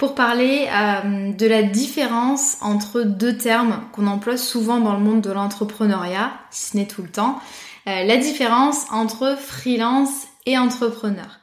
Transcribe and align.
pour 0.00 0.14
parler 0.14 0.66
euh, 0.72 1.30
de 1.34 1.46
la 1.46 1.62
différence 1.62 2.56
entre 2.62 3.02
deux 3.02 3.36
termes 3.36 3.82
qu'on 3.92 4.06
emploie 4.06 4.38
souvent 4.38 4.80
dans 4.80 4.94
le 4.94 4.98
monde 4.98 5.20
de 5.20 5.30
l'entrepreneuriat, 5.30 6.32
si 6.50 6.70
ce 6.70 6.76
n'est 6.78 6.86
tout 6.86 7.02
le 7.02 7.10
temps, 7.10 7.38
euh, 7.86 8.04
la 8.04 8.16
différence 8.16 8.86
entre 8.90 9.36
freelance 9.38 10.26
et 10.46 10.56
entrepreneur. 10.56 11.40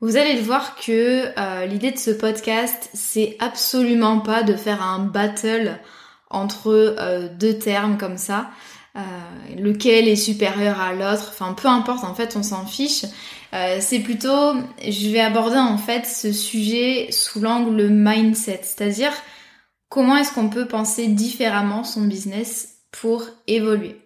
Vous 0.00 0.16
allez 0.16 0.32
le 0.32 0.40
voir 0.40 0.76
que 0.76 1.26
euh, 1.38 1.66
l'idée 1.66 1.90
de 1.90 1.98
ce 1.98 2.10
podcast, 2.10 2.88
c'est 2.94 3.36
absolument 3.38 4.20
pas 4.20 4.44
de 4.44 4.54
faire 4.54 4.82
un 4.82 5.00
battle 5.00 5.78
entre 6.30 6.96
deux 7.38 7.58
termes 7.58 7.98
comme 7.98 8.16
ça. 8.16 8.48
Lequel 9.56 10.08
est 10.08 10.16
supérieur 10.16 10.80
à 10.80 10.92
l'autre, 10.92 11.28
enfin 11.30 11.54
peu 11.54 11.68
importe 11.68 12.04
en 12.04 12.14
fait 12.14 12.36
on 12.36 12.42
s'en 12.42 12.66
fiche. 12.66 13.04
Euh, 13.52 13.78
c'est 13.80 14.00
plutôt, 14.00 14.54
je 14.86 15.10
vais 15.10 15.20
aborder 15.20 15.58
en 15.58 15.76
fait 15.76 16.06
ce 16.06 16.32
sujet 16.32 17.08
sous 17.10 17.40
l'angle 17.40 17.88
mindset, 17.88 18.60
c'est-à-dire 18.62 19.12
comment 19.88 20.16
est-ce 20.16 20.32
qu'on 20.32 20.48
peut 20.48 20.66
penser 20.66 21.08
différemment 21.08 21.82
son 21.82 22.02
business 22.02 22.76
pour 22.92 23.24
évoluer? 23.48 23.96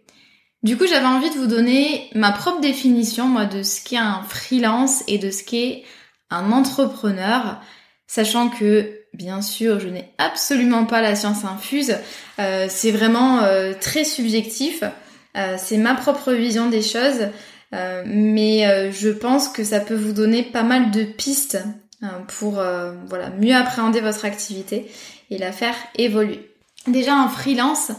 Du 0.62 0.78
coup, 0.78 0.87
j'avais 0.87 1.06
envie 1.06 1.28
de 1.28 1.34
vous 1.34 1.47
donner 1.47 2.09
ma 2.15 2.33
propre 2.33 2.62
définition, 2.62 3.27
moi, 3.27 3.44
de 3.44 3.62
ce 3.62 3.84
qu'est 3.84 3.99
un 3.99 4.23
freelance 4.23 5.05
et 5.09 5.19
de 5.19 5.31
ce 5.31 5.44
qu'est 5.44 5.84
un 6.31 6.53
entrepreneur, 6.53 7.61
sachant 8.06 8.49
que, 8.49 9.03
bien 9.14 9.41
sûr, 9.42 9.80
je 9.80 9.88
n'ai 9.88 10.10
absolument 10.19 10.84
pas 10.84 11.00
la 11.00 11.16
science 11.16 11.44
infuse, 11.44 11.97
euh, 12.38 12.66
c'est 12.69 12.91
vraiment 12.91 13.42
euh, 13.42 13.72
très 13.80 14.04
subjectif, 14.04 14.84
c'est 15.56 15.78
ma 15.78 15.97
propre 15.97 16.32
vision 16.32 16.69
des 16.69 16.80
choses, 16.80 17.26
euh, 17.75 18.04
mais 18.06 18.66
euh, 18.66 18.92
je 18.92 19.08
pense 19.08 19.48
que 19.48 19.64
ça 19.64 19.80
peut 19.80 19.97
vous 19.97 20.12
donner 20.12 20.42
pas 20.42 20.62
mal 20.62 20.91
de 20.91 21.02
pistes 21.02 21.58
euh, 22.02 22.06
pour 22.38 22.62
voilà, 23.06 23.30
mieux 23.38 23.54
appréhender 23.54 24.00
votre 24.00 24.25
activité 24.25 24.91
et 25.31 25.38
la 25.38 25.52
faire 25.52 25.75
évoluer. 25.96 26.50
Déjà 26.86 27.16
en 27.16 27.28
freelance, 27.28 27.91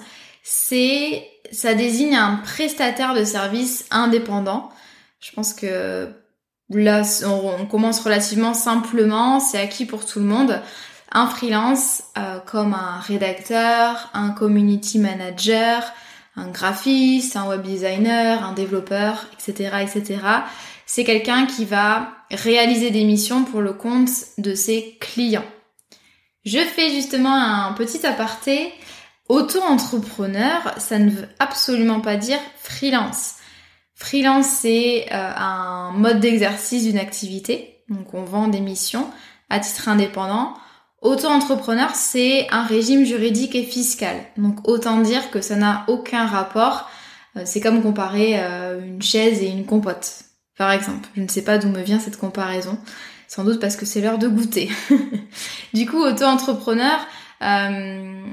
c'est 0.44 1.28
ça 1.52 1.74
désigne 1.74 2.16
un 2.16 2.38
prestataire 2.38 3.14
de 3.14 3.24
service 3.24 3.86
indépendant. 3.92 4.70
Je 5.20 5.32
pense 5.32 5.54
que 5.54 6.10
là 6.70 7.02
on, 7.26 7.66
commence 7.66 8.00
relativement 8.00 8.54
simplement, 8.54 9.40
c'est 9.40 9.60
acquis 9.60 9.86
pour 9.86 10.06
tout 10.06 10.20
le 10.20 10.26
monde. 10.26 10.62
Un 11.16 11.28
freelance 11.28 12.04
comme 12.46 12.74
un 12.74 13.00
rédacteur, 13.00 14.10
un 14.14 14.32
community 14.32 15.00
manager, 15.00 15.82
un 16.36 16.50
graphiste, 16.50 17.38
un 17.38 17.48
web 17.48 17.62
designer, 17.62 18.44
un 18.44 18.52
développeur, 18.52 19.26
etc., 19.34 19.78
etc. 19.82 20.20
C'est 20.86 21.06
quelqu'un 21.06 21.46
qui 21.46 21.64
va 21.64 22.10
réaliser 22.32 22.92
des 22.92 23.06
missions 23.06 23.46
pour 23.46 23.62
le 23.62 23.72
compte 23.72 24.10
de 24.38 24.54
ses 24.56 24.98
clients. 25.00 25.46
Je 26.44 26.60
fais 26.60 26.92
justement 26.92 27.34
un 27.34 27.74
petit 27.74 28.06
aparté. 28.06 28.74
Auto-entrepreneur, 29.30 30.76
ça 30.78 31.00
ne 31.00 31.10
veut 31.10 31.28
absolument 31.40 32.02
pas 32.02 32.16
dire 32.16 32.40
freelance. 32.58 33.36
Freelance, 33.96 34.46
c'est 34.46 35.08
euh, 35.12 35.32
un 35.36 35.92
mode 35.94 36.20
d'exercice 36.20 36.84
d'une 36.84 37.00
activité. 37.00 37.82
Donc 37.90 38.14
on 38.14 38.24
vend 38.24 38.48
des 38.48 38.60
missions 38.60 39.10
à 39.50 39.60
titre 39.60 39.90
indépendant. 39.90 40.54
Auto-entrepreneur, 41.06 41.92
c'est 41.94 42.48
un 42.50 42.64
régime 42.64 43.06
juridique 43.06 43.54
et 43.54 43.62
fiscal. 43.62 44.16
Donc 44.38 44.68
autant 44.68 45.02
dire 45.02 45.30
que 45.30 45.40
ça 45.40 45.56
n'a 45.56 45.86
aucun 45.88 46.26
rapport. 46.26 46.90
Euh, 47.38 47.44
c'est 47.46 47.62
comme 47.62 47.84
comparer 47.84 48.40
euh, 48.40 48.84
une 48.84 49.04
chaise 49.04 49.44
et 49.44 49.46
une 49.46 49.68
compote, 49.68 50.24
par 50.58 50.72
exemple. 50.72 51.08
Je 51.16 51.22
ne 51.22 51.28
sais 51.28 51.44
pas 51.44 51.60
d'où 51.60 51.70
me 51.70 51.84
vient 51.84 52.00
cette 52.00 52.18
comparaison. 52.18 52.80
Sans 53.28 53.44
doute 53.44 53.60
parce 53.60 53.76
que 53.76 53.86
c'est 53.86 54.02
l'heure 54.02 54.18
de 54.18 54.28
goûter. 54.28 54.72
du 55.76 55.86
coup, 55.86 56.02
auto-entrepreneur, 56.02 56.98
euh, 57.44 58.26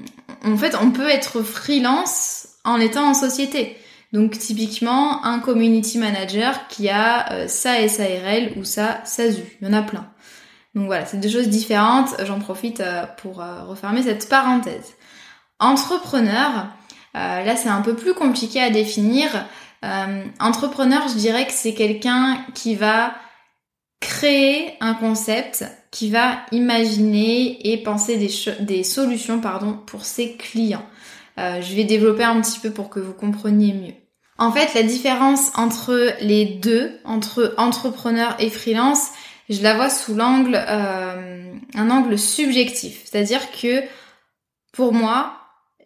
en 0.42 0.56
fait, 0.56 0.74
on 0.80 0.92
peut 0.92 1.10
être 1.10 1.42
freelance 1.42 2.48
en 2.64 2.80
étant 2.80 3.10
en 3.10 3.12
société. 3.12 3.76
Donc 4.14 4.38
typiquement, 4.38 5.22
un 5.26 5.40
community 5.40 5.98
manager 5.98 6.68
qui 6.68 6.88
a 6.88 7.46
sa 7.48 7.86
SARL 7.86 8.52
ou 8.56 8.64
sa 8.64 9.04
SASU. 9.04 9.42
Il 9.60 9.68
y 9.68 9.70
en 9.70 9.74
a 9.74 9.82
plein. 9.82 10.06
Donc 10.74 10.86
voilà, 10.86 11.04
c'est 11.04 11.18
deux 11.18 11.28
choses 11.28 11.48
différentes. 11.48 12.14
J'en 12.24 12.40
profite 12.40 12.80
euh, 12.80 13.04
pour 13.18 13.42
euh, 13.42 13.64
refermer 13.64 14.02
cette 14.02 14.28
parenthèse. 14.28 14.94
Entrepreneur, 15.58 16.68
euh, 17.14 17.44
là 17.44 17.56
c'est 17.56 17.68
un 17.68 17.82
peu 17.82 17.94
plus 17.94 18.14
compliqué 18.14 18.60
à 18.60 18.70
définir. 18.70 19.46
entrepreneur, 20.38 21.08
je 21.08 21.14
dirais 21.14 21.46
que 21.46 21.52
c'est 21.52 21.74
quelqu'un 21.74 22.38
qui 22.54 22.76
va 22.76 23.14
créer 24.00 24.74
un 24.80 24.94
concept, 24.94 25.64
qui 25.90 26.08
va 26.08 26.38
imaginer 26.52 27.72
et 27.72 27.82
penser 27.82 28.16
des, 28.16 28.30
des 28.64 28.84
solutions 28.84 29.40
pardon, 29.40 29.72
pour 29.86 30.04
ses 30.04 30.36
clients. 30.36 30.86
je 31.36 31.74
vais 31.74 31.84
développer 31.84 32.24
un 32.24 32.40
petit 32.40 32.60
peu 32.60 32.70
pour 32.70 32.90
que 32.90 33.00
vous 33.00 33.12
compreniez 33.12 33.72
mieux. 33.72 33.94
En 34.38 34.50
fait, 34.50 34.74
la 34.74 34.82
différence 34.82 35.52
entre 35.56 36.14
les 36.20 36.44
deux, 36.44 36.98
entre 37.04 37.54
entrepreneur 37.58 38.34
et 38.38 38.50
freelance, 38.50 39.08
je 39.48 39.62
la 39.62 39.74
vois 39.74 39.90
sous 39.90 40.14
l'angle, 40.14 40.54
euh, 40.54 41.54
un 41.74 41.90
angle 41.90 42.18
subjectif. 42.18 43.02
C'est-à-dire 43.04 43.50
que 43.50 43.82
pour 44.72 44.92
moi, 44.92 45.36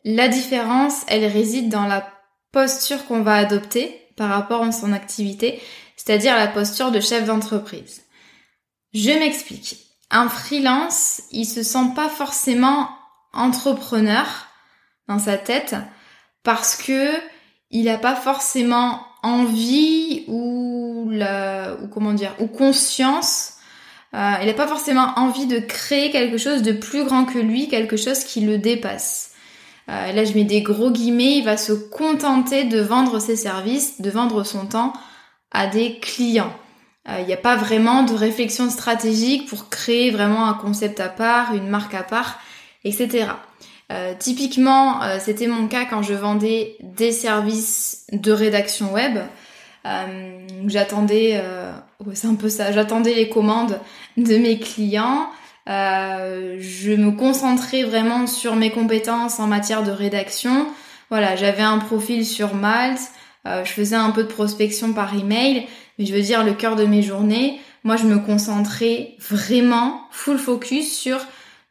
la 0.04 0.28
différence, 0.28 1.02
elle 1.08 1.24
réside 1.24 1.68
dans 1.68 1.86
la 1.86 2.08
posture 2.52 3.04
qu'on 3.06 3.22
va 3.22 3.34
adopter 3.34 4.00
par 4.16 4.30
rapport 4.30 4.62
à 4.62 4.72
son 4.72 4.92
activité, 4.92 5.60
c'est-à-dire 5.96 6.36
la 6.36 6.48
posture 6.48 6.90
de 6.90 7.00
chef 7.00 7.24
d'entreprise. 7.24 8.04
Je 8.94 9.10
m'explique. 9.10 9.78
Un 10.10 10.28
freelance, 10.28 11.22
il 11.32 11.44
se 11.44 11.62
sent 11.62 11.92
pas 11.94 12.08
forcément 12.08 12.88
entrepreneur 13.32 14.26
dans 15.08 15.18
sa 15.18 15.36
tête 15.36 15.74
parce 16.42 16.76
que 16.76 17.10
il 17.70 17.84
n'a 17.84 17.98
pas 17.98 18.14
forcément 18.14 19.05
envie 19.26 20.24
ou 20.28 21.08
la, 21.10 21.76
ou 21.82 21.88
comment 21.88 22.12
dire, 22.12 22.34
ou 22.38 22.46
conscience. 22.46 23.54
Euh, 24.14 24.32
il 24.40 24.46
n'a 24.46 24.54
pas 24.54 24.68
forcément 24.68 25.12
envie 25.16 25.46
de 25.46 25.58
créer 25.58 26.10
quelque 26.10 26.38
chose 26.38 26.62
de 26.62 26.72
plus 26.72 27.04
grand 27.04 27.24
que 27.24 27.38
lui, 27.38 27.68
quelque 27.68 27.96
chose 27.96 28.24
qui 28.24 28.40
le 28.40 28.58
dépasse. 28.58 29.32
Euh, 29.88 30.12
là, 30.12 30.24
je 30.24 30.32
mets 30.34 30.44
des 30.44 30.62
gros 30.62 30.90
guillemets. 30.90 31.38
Il 31.38 31.44
va 31.44 31.56
se 31.56 31.72
contenter 31.72 32.64
de 32.64 32.80
vendre 32.80 33.18
ses 33.18 33.36
services, 33.36 34.00
de 34.00 34.10
vendre 34.10 34.44
son 34.44 34.66
temps 34.66 34.92
à 35.50 35.66
des 35.66 35.98
clients. 35.98 36.54
Euh, 37.08 37.18
il 37.20 37.26
n'y 37.26 37.32
a 37.32 37.38
pas 37.38 37.56
vraiment 37.56 38.02
de 38.02 38.14
réflexion 38.14 38.70
stratégique 38.70 39.48
pour 39.48 39.68
créer 39.68 40.10
vraiment 40.10 40.46
un 40.46 40.54
concept 40.54 41.00
à 41.00 41.08
part, 41.08 41.54
une 41.54 41.68
marque 41.68 41.94
à 41.94 42.02
part, 42.02 42.40
etc. 42.84 43.26
Euh, 43.92 44.14
typiquement, 44.18 45.02
euh, 45.02 45.18
c'était 45.20 45.46
mon 45.46 45.68
cas 45.68 45.84
quand 45.84 46.02
je 46.02 46.14
vendais 46.14 46.76
des 46.82 47.12
services 47.12 48.06
de 48.12 48.32
rédaction 48.32 48.92
web. 48.92 49.18
Euh, 49.86 50.46
j'attendais, 50.66 51.40
c'est 52.14 52.26
un 52.26 52.34
peu 52.34 52.48
ça, 52.48 52.72
j'attendais 52.72 53.14
les 53.14 53.28
commandes 53.28 53.78
de 54.16 54.36
mes 54.36 54.58
clients. 54.58 55.30
je 55.66 56.96
me 56.96 57.12
concentrais 57.12 57.84
vraiment 57.84 58.26
sur 58.26 58.56
mes 58.56 58.70
compétences 58.70 59.38
en 59.38 59.46
matière 59.46 59.84
de 59.84 59.92
rédaction. 59.92 60.66
Voilà, 61.08 61.36
j'avais 61.36 61.62
un 61.62 61.78
profil 61.78 62.26
sur 62.26 62.54
Malte. 62.54 62.98
je 63.44 63.70
faisais 63.70 63.94
un 63.94 64.10
peu 64.10 64.24
de 64.24 64.28
prospection 64.28 64.92
par 64.92 65.14
email, 65.14 65.68
mais 66.00 66.06
je 66.06 66.12
veux 66.12 66.22
dire 66.22 66.42
le 66.42 66.54
cœur 66.54 66.74
de 66.74 66.84
mes 66.84 67.02
journées. 67.02 67.60
Moi, 67.84 67.94
je 67.94 68.06
me 68.06 68.18
concentrais 68.18 69.14
vraiment 69.20 70.00
full 70.10 70.38
focus 70.38 70.92
sur 70.98 71.20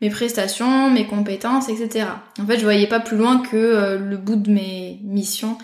mes 0.05 0.11
prestations, 0.11 0.91
mes 0.91 1.07
compétences, 1.07 1.67
etc. 1.67 2.05
En 2.39 2.45
fait, 2.45 2.59
je 2.59 2.63
voyais 2.63 2.85
pas 2.85 2.99
plus 2.99 3.17
loin 3.17 3.39
que 3.39 3.55
euh, 3.55 3.97
le 3.97 4.17
bout 4.17 4.35
de 4.35 4.51
mes 4.51 4.99
missions 5.03 5.57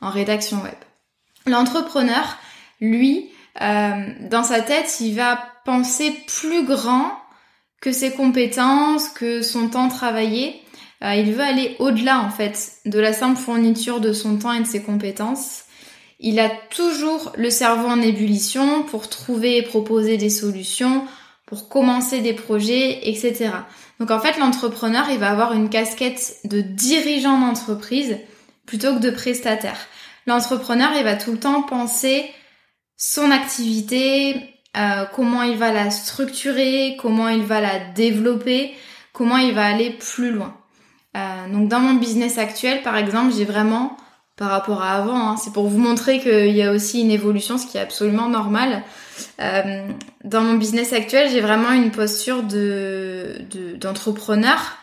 en 0.00 0.10
rédaction 0.10 0.62
web. 0.62 0.74
L'entrepreneur, 1.46 2.38
lui, 2.80 3.30
euh, 3.60 4.06
dans 4.30 4.44
sa 4.44 4.60
tête, 4.60 4.98
il 5.00 5.16
va 5.16 5.40
penser 5.64 6.14
plus 6.28 6.64
grand 6.64 7.10
que 7.80 7.90
ses 7.90 8.12
compétences, 8.12 9.08
que 9.08 9.42
son 9.42 9.68
temps 9.68 9.88
travaillé. 9.88 10.62
Euh, 11.02 11.14
il 11.14 11.32
veut 11.32 11.42
aller 11.42 11.74
au-delà, 11.80 12.20
en 12.20 12.30
fait, 12.30 12.74
de 12.86 13.00
la 13.00 13.12
simple 13.12 13.38
fourniture 13.38 13.98
de 13.98 14.12
son 14.12 14.36
temps 14.36 14.52
et 14.52 14.60
de 14.60 14.66
ses 14.66 14.82
compétences. 14.82 15.64
Il 16.20 16.38
a 16.38 16.50
toujours 16.70 17.32
le 17.36 17.50
cerveau 17.50 17.88
en 17.88 18.00
ébullition 18.00 18.84
pour 18.84 19.08
trouver 19.08 19.56
et 19.56 19.62
proposer 19.62 20.16
des 20.18 20.30
solutions, 20.30 21.04
pour 21.48 21.70
commencer 21.70 22.20
des 22.20 22.34
projets, 22.34 23.08
etc. 23.08 23.50
Donc 24.00 24.10
en 24.10 24.20
fait, 24.20 24.38
l'entrepreneur, 24.38 25.06
il 25.10 25.18
va 25.18 25.30
avoir 25.30 25.54
une 25.54 25.70
casquette 25.70 26.36
de 26.44 26.60
dirigeant 26.60 27.40
d'entreprise 27.40 28.18
plutôt 28.66 28.94
que 28.94 29.00
de 29.00 29.10
prestataire. 29.10 29.78
L'entrepreneur, 30.26 30.90
il 30.94 31.04
va 31.04 31.16
tout 31.16 31.32
le 31.32 31.40
temps 31.40 31.62
penser 31.62 32.30
son 32.98 33.30
activité, 33.30 34.56
euh, 34.76 35.06
comment 35.14 35.42
il 35.42 35.56
va 35.56 35.72
la 35.72 35.90
structurer, 35.90 36.98
comment 37.00 37.28
il 37.30 37.42
va 37.42 37.62
la 37.62 37.78
développer, 37.78 38.74
comment 39.14 39.38
il 39.38 39.54
va 39.54 39.64
aller 39.64 39.88
plus 39.88 40.32
loin. 40.32 40.54
Euh, 41.16 41.48
donc 41.50 41.68
dans 41.68 41.80
mon 41.80 41.94
business 41.94 42.36
actuel, 42.36 42.82
par 42.82 42.98
exemple, 42.98 43.32
j'ai 43.34 43.46
vraiment 43.46 43.96
par 44.38 44.50
rapport 44.50 44.82
à 44.82 44.92
avant. 44.92 45.30
Hein. 45.30 45.36
C'est 45.36 45.52
pour 45.52 45.66
vous 45.66 45.78
montrer 45.78 46.20
qu'il 46.20 46.56
y 46.56 46.62
a 46.62 46.72
aussi 46.72 47.02
une 47.02 47.10
évolution, 47.10 47.58
ce 47.58 47.66
qui 47.66 47.76
est 47.76 47.80
absolument 47.80 48.28
normal. 48.28 48.84
Euh, 49.40 49.88
dans 50.24 50.42
mon 50.42 50.54
business 50.54 50.92
actuel, 50.92 51.28
j'ai 51.30 51.40
vraiment 51.40 51.72
une 51.72 51.90
posture 51.90 52.44
de 52.44 53.42
d'entrepreneur 53.80 54.78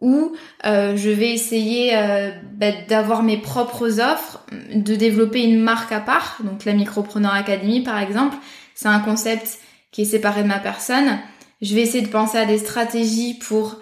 où 0.00 0.32
euh, 0.66 0.96
je 0.96 1.10
vais 1.10 1.30
essayer 1.30 1.96
euh, 1.96 2.30
bah, 2.54 2.72
d'avoir 2.88 3.22
mes 3.22 3.38
propres 3.38 4.00
offres, 4.00 4.40
de 4.74 4.96
développer 4.96 5.42
une 5.42 5.60
marque 5.60 5.92
à 5.92 6.00
part. 6.00 6.38
Donc 6.42 6.64
la 6.64 6.72
Micropreneur 6.72 7.32
Academy, 7.32 7.82
par 7.82 7.98
exemple, 7.98 8.36
c'est 8.74 8.88
un 8.88 9.00
concept 9.00 9.58
qui 9.92 10.02
est 10.02 10.06
séparé 10.06 10.42
de 10.42 10.48
ma 10.48 10.58
personne. 10.58 11.18
Je 11.62 11.74
vais 11.74 11.82
essayer 11.82 12.02
de 12.02 12.10
penser 12.10 12.38
à 12.38 12.46
des 12.46 12.58
stratégies 12.58 13.34
pour 13.34 13.76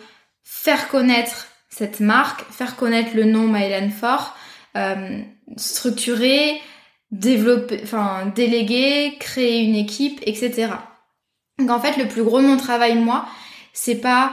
faire 0.45 0.89
connaître 0.89 1.47
cette 1.71 2.01
marque, 2.01 2.45
faire 2.53 2.77
connaître 2.77 3.11
le 3.15 3.25
nom 3.25 3.49
Mylan 3.49 3.91
Fort, 3.91 4.37
structurer, 5.57 6.61
développer, 7.11 7.81
enfin 7.83 8.33
déléguer, 8.35 9.17
créer 9.21 9.63
une 9.63 9.77
équipe, 9.77 10.21
etc. 10.25 10.69
Donc 11.59 11.71
en 11.71 11.81
fait, 11.81 11.97
le 11.97 12.09
plus 12.09 12.25
gros 12.25 12.41
de 12.41 12.47
mon 12.47 12.57
travail, 12.57 12.97
moi, 12.97 13.27
c'est 13.73 14.01
pas 14.01 14.33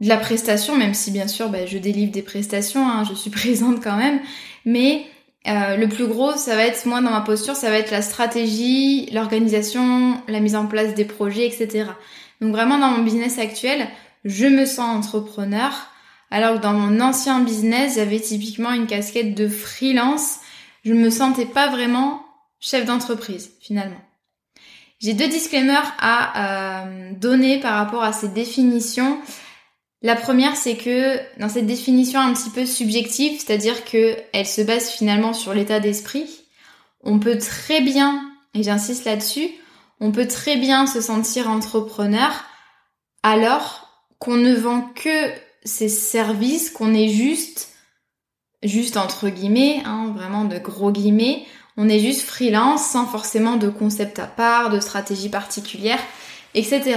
de 0.00 0.08
la 0.08 0.16
prestation, 0.16 0.76
même 0.76 0.94
si 0.94 1.10
bien 1.10 1.26
sûr, 1.26 1.48
bah, 1.48 1.66
je 1.66 1.78
délivre 1.78 2.12
des 2.12 2.22
prestations, 2.22 2.88
hein, 2.88 3.04
je 3.08 3.14
suis 3.14 3.30
présente 3.42 3.82
quand 3.82 3.96
même, 3.96 4.20
mais 4.64 5.06
euh, 5.46 5.76
le 5.76 5.88
plus 5.88 6.06
gros, 6.06 6.32
ça 6.32 6.54
va 6.54 6.64
être, 6.64 6.84
moi, 6.86 7.00
dans 7.00 7.10
ma 7.10 7.22
posture, 7.22 7.56
ça 7.56 7.70
va 7.70 7.78
être 7.78 7.90
la 7.90 8.02
stratégie, 8.02 9.08
l'organisation, 9.12 10.20
la 10.28 10.40
mise 10.40 10.56
en 10.56 10.66
place 10.66 10.94
des 10.94 11.04
projets, 11.04 11.46
etc. 11.46 11.86
Donc 12.40 12.52
vraiment, 12.52 12.78
dans 12.78 12.90
mon 12.90 13.02
business 13.02 13.38
actuel, 13.38 13.88
je 14.24 14.46
me 14.46 14.66
sens 14.66 14.96
entrepreneur, 14.96 15.72
alors 16.30 16.56
que 16.56 16.62
dans 16.62 16.74
mon 16.74 17.00
ancien 17.00 17.40
business, 17.40 17.96
j'avais 17.96 18.20
typiquement 18.20 18.72
une 18.72 18.86
casquette 18.86 19.34
de 19.34 19.48
freelance. 19.48 20.36
Je 20.84 20.92
me 20.92 21.10
sentais 21.10 21.46
pas 21.46 21.68
vraiment 21.68 22.22
chef 22.60 22.84
d'entreprise 22.84 23.50
finalement. 23.60 24.00
J'ai 25.00 25.14
deux 25.14 25.28
disclaimers 25.28 25.94
à 26.00 26.82
euh, 26.82 27.12
donner 27.12 27.60
par 27.60 27.74
rapport 27.74 28.02
à 28.02 28.12
ces 28.12 28.28
définitions. 28.28 29.20
La 30.02 30.16
première, 30.16 30.56
c'est 30.56 30.76
que 30.76 31.18
dans 31.40 31.48
cette 31.48 31.66
définition 31.66 32.20
un 32.20 32.32
petit 32.32 32.50
peu 32.50 32.66
subjective, 32.66 33.40
c'est-à-dire 33.40 33.84
que 33.84 34.16
elle 34.32 34.46
se 34.46 34.62
base 34.62 34.90
finalement 34.90 35.32
sur 35.32 35.54
l'état 35.54 35.80
d'esprit, 35.80 36.28
on 37.02 37.18
peut 37.18 37.38
très 37.38 37.80
bien, 37.80 38.28
et 38.54 38.62
j'insiste 38.62 39.04
là-dessus, 39.04 39.48
on 40.00 40.12
peut 40.12 40.26
très 40.26 40.56
bien 40.56 40.86
se 40.86 41.00
sentir 41.00 41.48
entrepreneur 41.48 42.30
alors 43.22 44.04
qu'on 44.18 44.36
ne 44.36 44.54
vend 44.54 44.82
que 44.94 45.32
ces 45.68 45.88
services 45.88 46.70
qu'on 46.70 46.94
est 46.94 47.08
juste, 47.08 47.68
juste 48.62 48.96
entre 48.96 49.28
guillemets, 49.28 49.82
hein, 49.84 50.12
vraiment 50.16 50.44
de 50.44 50.58
gros 50.58 50.90
guillemets, 50.90 51.44
on 51.76 51.88
est 51.88 52.00
juste 52.00 52.22
freelance 52.22 52.84
sans 52.84 53.06
forcément 53.06 53.56
de 53.56 53.68
concept 53.68 54.18
à 54.18 54.26
part, 54.26 54.70
de 54.70 54.80
stratégie 54.80 55.28
particulière, 55.28 56.00
etc. 56.54 56.96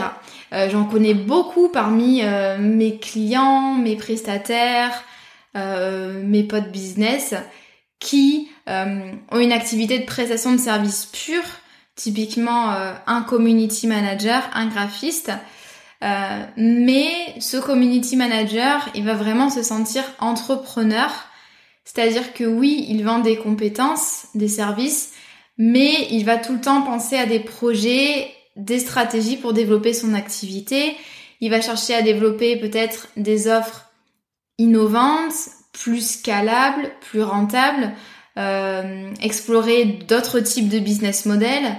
Euh, 0.53 0.69
j'en 0.69 0.85
connais 0.85 1.13
beaucoup 1.13 1.69
parmi 1.69 2.23
euh, 2.23 2.57
mes 2.57 2.97
clients, 2.97 3.75
mes 3.75 3.95
prestataires, 3.95 5.03
euh, 5.56 6.21
mes 6.24 6.44
potes 6.44 6.71
business 6.71 7.35
qui 8.00 8.47
ont 8.67 9.39
une 9.39 9.51
activité 9.51 10.00
de 10.00 10.06
prestation 10.06 10.53
de 10.53 10.57
services 10.57 11.06
pure, 11.06 11.44
typiquement 11.95 12.74
un 13.06 13.21
community 13.21 13.85
manager, 13.85 14.41
un 14.53 14.67
graphiste, 14.67 15.29
euh, 16.03 16.45
mais 16.57 17.09
ce 17.39 17.57
community 17.57 18.15
manager, 18.15 18.89
il 18.95 19.06
va 19.06 19.13
vraiment 19.13 19.50
se 19.50 19.62
sentir 19.62 20.03
entrepreneur. 20.19 21.09
C'est-à-dire 21.86 22.33
que 22.33 22.44
oui, 22.44 22.86
il 22.89 23.03
vend 23.03 23.19
des 23.19 23.38
compétences, 23.38 24.27
des 24.33 24.48
services, 24.48 25.12
mais 25.57 26.07
il 26.12 26.25
va 26.25 26.38
tout 26.38 26.53
le 26.53 26.62
temps 26.62 26.81
penser 26.81 27.18
à 27.18 27.25
des 27.25 27.39
projets, 27.39 28.31
des 28.56 28.80
stratégies 28.80 29.38
pour 29.38 29.53
développer 29.53 29.94
son 29.94 30.13
activité. 30.13 30.95
Il 31.39 31.51
va 31.51 31.62
chercher 31.62 31.93
à 31.93 32.01
développer 32.01 32.55
peut-être 32.58 33.08
des 33.17 33.48
offres 33.48 33.91
innovantes, 34.58 35.50
plus 35.72 36.13
scalables, 36.13 36.91
plus 37.01 37.24
rentables, 37.24 37.93
euh, 38.38 39.12
explorer 39.22 39.86
d'autres 39.86 40.39
types 40.39 40.70
de 40.70 40.79
business 40.79 41.25
models, 41.25 41.77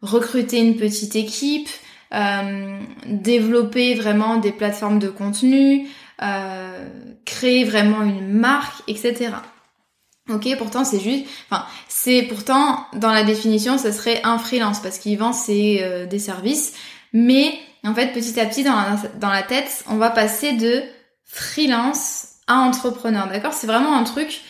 recruter 0.00 0.58
une 0.58 0.76
petite 0.76 1.16
équipe, 1.16 1.68
euh, 2.14 2.78
développer 3.06 3.94
vraiment 3.94 4.36
des 4.36 4.52
plateformes 4.52 4.98
de 4.98 5.08
contenu, 5.08 5.88
euh, 6.20 6.86
créer 7.24 7.64
vraiment 7.64 8.02
une 8.02 8.34
marque, 8.34 8.82
etc. 8.86 9.30
Ok, 10.28 10.46
pourtant 10.58 10.84
c'est 10.84 11.00
juste, 11.00 11.24
enfin 11.48 11.64
c'est 11.88 12.24
pourtant 12.24 12.86
dans 12.92 13.12
la 13.12 13.24
définition, 13.24 13.78
ce 13.78 13.90
serait 13.90 14.20
un 14.24 14.36
freelance 14.36 14.80
parce 14.80 14.98
qu'il 14.98 15.16
vend 15.18 15.32
ses 15.32 15.80
euh, 15.82 16.04
des 16.04 16.18
services, 16.18 16.74
mais 17.14 17.58
en 17.82 17.94
fait 17.94 18.12
petit 18.12 18.38
à 18.38 18.44
petit 18.44 18.62
dans 18.62 18.76
la, 18.76 18.96
dans 19.18 19.30
la 19.30 19.42
tête, 19.42 19.82
on 19.88 19.96
va 19.96 20.10
passer 20.10 20.52
de 20.52 20.82
freelance 21.24 22.26
à 22.46 22.58
entrepreneur, 22.58 23.26
d'accord? 23.26 23.54
C'est 23.54 23.66
vraiment 23.66 23.96
un 23.96 24.04
truc, 24.04 24.42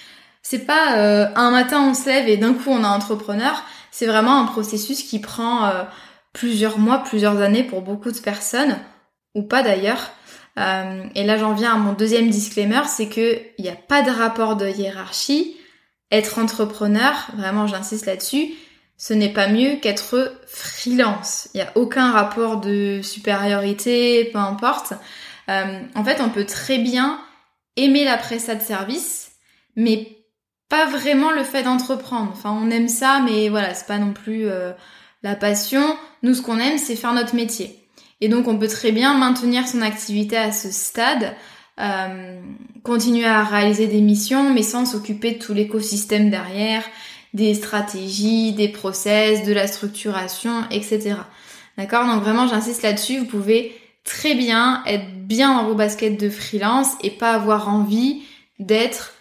c'est 0.42 0.66
pas 0.66 0.96
un 1.36 1.50
matin 1.52 1.80
on 1.90 1.94
se 1.94 2.06
lève 2.06 2.28
et 2.28 2.36
d'un 2.36 2.54
coup 2.54 2.70
on 2.70 2.82
est 2.82 2.86
entrepreneur, 2.86 3.62
c'est 3.92 4.06
vraiment 4.06 4.40
un 4.40 4.46
processus 4.46 5.04
qui 5.04 5.20
prend 5.20 5.70
plusieurs 6.32 6.78
mois, 6.78 6.98
plusieurs 6.98 7.40
années 7.40 7.64
pour 7.64 7.82
beaucoup 7.82 8.10
de 8.10 8.18
personnes, 8.18 8.78
ou 9.34 9.42
pas 9.42 9.62
d'ailleurs. 9.62 10.10
Euh, 10.58 11.04
et 11.14 11.24
là 11.24 11.38
j'en 11.38 11.54
viens 11.54 11.74
à 11.74 11.78
mon 11.78 11.92
deuxième 11.94 12.28
disclaimer, 12.28 12.82
c'est 12.86 13.08
que 13.08 13.40
il 13.58 13.62
n'y 13.64 13.70
a 13.70 13.76
pas 13.76 14.02
de 14.02 14.10
rapport 14.10 14.56
de 14.56 14.68
hiérarchie. 14.68 15.56
Être 16.10 16.38
entrepreneur, 16.38 17.14
vraiment 17.34 17.66
j'insiste 17.66 18.04
là-dessus, 18.04 18.52
ce 18.98 19.14
n'est 19.14 19.32
pas 19.32 19.48
mieux 19.48 19.76
qu'être 19.76 20.38
freelance. 20.46 21.48
Il 21.54 21.56
n'y 21.56 21.62
a 21.62 21.72
aucun 21.74 22.12
rapport 22.12 22.58
de 22.60 23.00
supériorité, 23.02 24.26
peu 24.26 24.38
importe. 24.38 24.92
Euh, 25.48 25.80
en 25.94 26.04
fait, 26.04 26.20
on 26.20 26.28
peut 26.28 26.44
très 26.44 26.78
bien 26.78 27.18
aimer 27.76 28.04
la 28.04 28.16
prestat 28.16 28.54
de 28.54 28.62
service, 28.62 29.32
mais 29.74 30.18
pas 30.68 30.86
vraiment 30.86 31.32
le 31.32 31.44
fait 31.44 31.62
d'entreprendre. 31.62 32.30
Enfin, 32.32 32.52
on 32.52 32.70
aime 32.70 32.88
ça, 32.88 33.20
mais 33.24 33.48
voilà, 33.48 33.74
c'est 33.74 33.86
pas 33.86 33.98
non 33.98 34.12
plus 34.12 34.46
euh, 34.46 34.72
la 35.22 35.34
passion, 35.34 35.96
nous 36.22 36.34
ce 36.34 36.42
qu'on 36.42 36.58
aime, 36.58 36.78
c'est 36.78 36.96
faire 36.96 37.14
notre 37.14 37.34
métier. 37.34 37.78
Et 38.20 38.28
donc 38.28 38.46
on 38.48 38.56
peut 38.56 38.68
très 38.68 38.92
bien 38.92 39.16
maintenir 39.18 39.66
son 39.66 39.82
activité 39.82 40.36
à 40.36 40.52
ce 40.52 40.70
stade, 40.70 41.34
euh, 41.80 42.40
continuer 42.84 43.26
à 43.26 43.42
réaliser 43.42 43.88
des 43.88 44.00
missions, 44.00 44.52
mais 44.52 44.62
sans 44.62 44.86
s'occuper 44.86 45.32
de 45.32 45.38
tout 45.38 45.54
l'écosystème 45.54 46.30
derrière, 46.30 46.84
des 47.34 47.54
stratégies, 47.54 48.52
des 48.52 48.68
process, 48.68 49.44
de 49.44 49.52
la 49.52 49.66
structuration, 49.66 50.64
etc. 50.70 51.14
D'accord? 51.76 52.06
Donc 52.06 52.22
vraiment 52.22 52.46
j'insiste 52.46 52.82
là-dessus, 52.82 53.18
vous 53.18 53.26
pouvez 53.26 53.74
très 54.04 54.34
bien 54.34 54.82
être 54.86 55.26
bien 55.26 55.54
dans 55.54 55.64
vos 55.64 55.74
baskets 55.74 56.20
de 56.20 56.28
freelance 56.28 56.94
et 57.02 57.10
pas 57.10 57.32
avoir 57.32 57.68
envie 57.68 58.22
d'être 58.58 59.14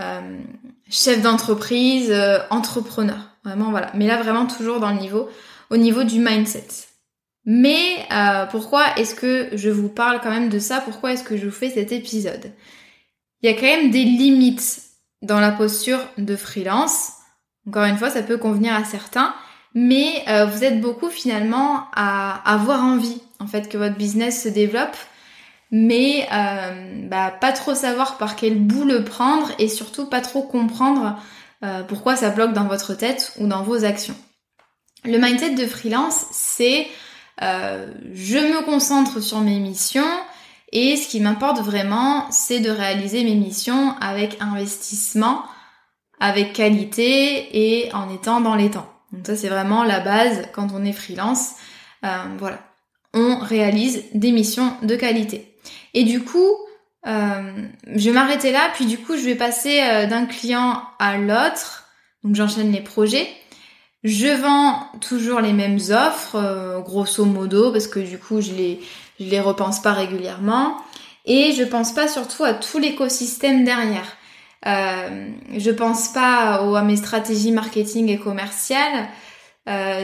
euh, 0.00 0.38
chef 0.88 1.22
d'entreprise, 1.22 2.10
euh, 2.10 2.38
entrepreneur. 2.50 3.18
Vraiment, 3.44 3.70
voilà. 3.70 3.90
Mais 3.94 4.06
là, 4.06 4.22
vraiment 4.22 4.46
toujours 4.46 4.80
dans 4.80 4.90
le 4.90 4.98
niveau, 4.98 5.28
au 5.70 5.76
niveau 5.76 6.04
du 6.04 6.18
mindset. 6.18 6.66
Mais 7.44 8.06
euh, 8.12 8.46
pourquoi 8.46 8.84
est-ce 8.96 9.14
que 9.14 9.48
je 9.54 9.70
vous 9.70 9.88
parle 9.88 10.20
quand 10.20 10.30
même 10.30 10.50
de 10.50 10.58
ça? 10.58 10.80
Pourquoi 10.80 11.12
est-ce 11.12 11.24
que 11.24 11.36
je 11.36 11.46
vous 11.46 11.52
fais 11.52 11.70
cet 11.70 11.92
épisode? 11.92 12.52
Il 13.42 13.50
y 13.50 13.52
a 13.52 13.56
quand 13.56 13.62
même 13.62 13.90
des 13.90 14.04
limites 14.04 14.82
dans 15.22 15.40
la 15.40 15.52
posture 15.52 16.00
de 16.18 16.36
freelance. 16.36 17.12
Encore 17.66 17.84
une 17.84 17.96
fois, 17.96 18.10
ça 18.10 18.22
peut 18.22 18.36
convenir 18.36 18.74
à 18.74 18.84
certains, 18.84 19.34
mais 19.74 20.24
vous 20.50 20.64
êtes 20.64 20.80
beaucoup 20.80 21.08
finalement 21.08 21.86
à 21.94 22.52
avoir 22.52 22.84
envie 22.84 23.20
en 23.38 23.46
fait 23.46 23.68
que 23.68 23.78
votre 23.78 23.96
business 23.96 24.42
se 24.42 24.48
développe 24.48 24.96
mais 25.70 26.26
euh, 26.32 27.08
bah, 27.08 27.32
pas 27.40 27.52
trop 27.52 27.74
savoir 27.74 28.18
par 28.18 28.36
quel 28.36 28.58
bout 28.58 28.84
le 28.84 29.04
prendre 29.04 29.50
et 29.58 29.68
surtout 29.68 30.06
pas 30.06 30.20
trop 30.20 30.42
comprendre 30.42 31.18
euh, 31.62 31.82
pourquoi 31.84 32.16
ça 32.16 32.30
bloque 32.30 32.52
dans 32.52 32.66
votre 32.66 32.94
tête 32.94 33.32
ou 33.38 33.46
dans 33.46 33.62
vos 33.62 33.84
actions. 33.84 34.16
Le 35.04 35.18
mindset 35.18 35.54
de 35.54 35.66
freelance, 35.66 36.26
c'est 36.30 36.86
euh, 37.42 37.92
je 38.12 38.36
me 38.36 38.64
concentre 38.64 39.20
sur 39.20 39.40
mes 39.40 39.58
missions 39.58 40.04
et 40.72 40.96
ce 40.96 41.08
qui 41.08 41.20
m'importe 41.20 41.60
vraiment, 41.60 42.30
c'est 42.30 42.60
de 42.60 42.70
réaliser 42.70 43.24
mes 43.24 43.34
missions 43.34 43.94
avec 44.00 44.36
investissement, 44.40 45.42
avec 46.20 46.52
qualité 46.52 47.48
et 47.52 47.92
en 47.94 48.12
étant 48.14 48.40
dans 48.40 48.54
les 48.54 48.70
temps. 48.70 48.88
Donc 49.12 49.26
ça 49.26 49.36
c'est 49.36 49.48
vraiment 49.48 49.84
la 49.84 50.00
base 50.00 50.42
quand 50.52 50.68
on 50.74 50.84
est 50.84 50.92
freelance. 50.92 51.52
voilà, 52.02 52.58
on 53.14 53.38
réalise 53.38 54.04
des 54.14 54.32
missions 54.32 54.72
de 54.82 54.96
qualité. 54.96 55.56
Et 55.94 56.04
du 56.04 56.22
coup, 56.22 56.50
euh, 57.06 57.66
je 57.86 58.10
vais 58.10 58.12
m'arrêter 58.12 58.52
là, 58.52 58.70
puis 58.74 58.86
du 58.86 58.98
coup, 58.98 59.16
je 59.16 59.22
vais 59.22 59.34
passer 59.34 59.80
euh, 59.82 60.06
d'un 60.06 60.26
client 60.26 60.82
à 60.98 61.16
l'autre. 61.16 61.88
Donc 62.22 62.34
j'enchaîne 62.34 62.72
les 62.72 62.82
projets. 62.82 63.28
Je 64.02 64.28
vends 64.28 64.86
toujours 65.00 65.40
les 65.40 65.52
mêmes 65.52 65.78
offres, 65.90 66.36
euh, 66.36 66.80
grosso 66.80 67.24
modo, 67.24 67.70
parce 67.70 67.86
que 67.86 68.00
du 68.00 68.18
coup, 68.18 68.40
je 68.40 68.52
les, 68.52 68.80
je 69.18 69.26
les 69.26 69.40
repense 69.40 69.80
pas 69.82 69.92
régulièrement. 69.92 70.76
Et 71.26 71.52
je 71.52 71.64
pense 71.64 71.92
pas 71.92 72.08
surtout 72.08 72.44
à 72.44 72.54
tout 72.54 72.78
l'écosystème 72.78 73.64
derrière. 73.64 74.16
Euh, 74.66 75.28
je 75.56 75.70
pense 75.70 76.08
pas 76.08 76.54
à 76.54 76.82
mes 76.82 76.96
stratégies 76.96 77.52
marketing 77.52 78.08
et 78.08 78.18
commerciales, 78.18 79.08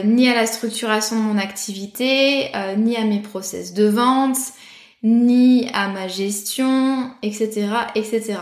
ni 0.05 0.29
à 0.29 0.35
la 0.35 0.45
structuration 0.45 1.17
de 1.17 1.21
mon 1.21 1.37
activité, 1.37 2.51
ni 2.77 2.95
à 2.95 3.03
mes 3.03 3.19
process 3.19 3.73
de 3.73 3.85
vente, 3.85 4.37
ni 5.03 5.69
à 5.73 5.87
ma 5.89 6.07
gestion, 6.07 7.11
etc., 7.21 7.67
etc. 7.95 8.35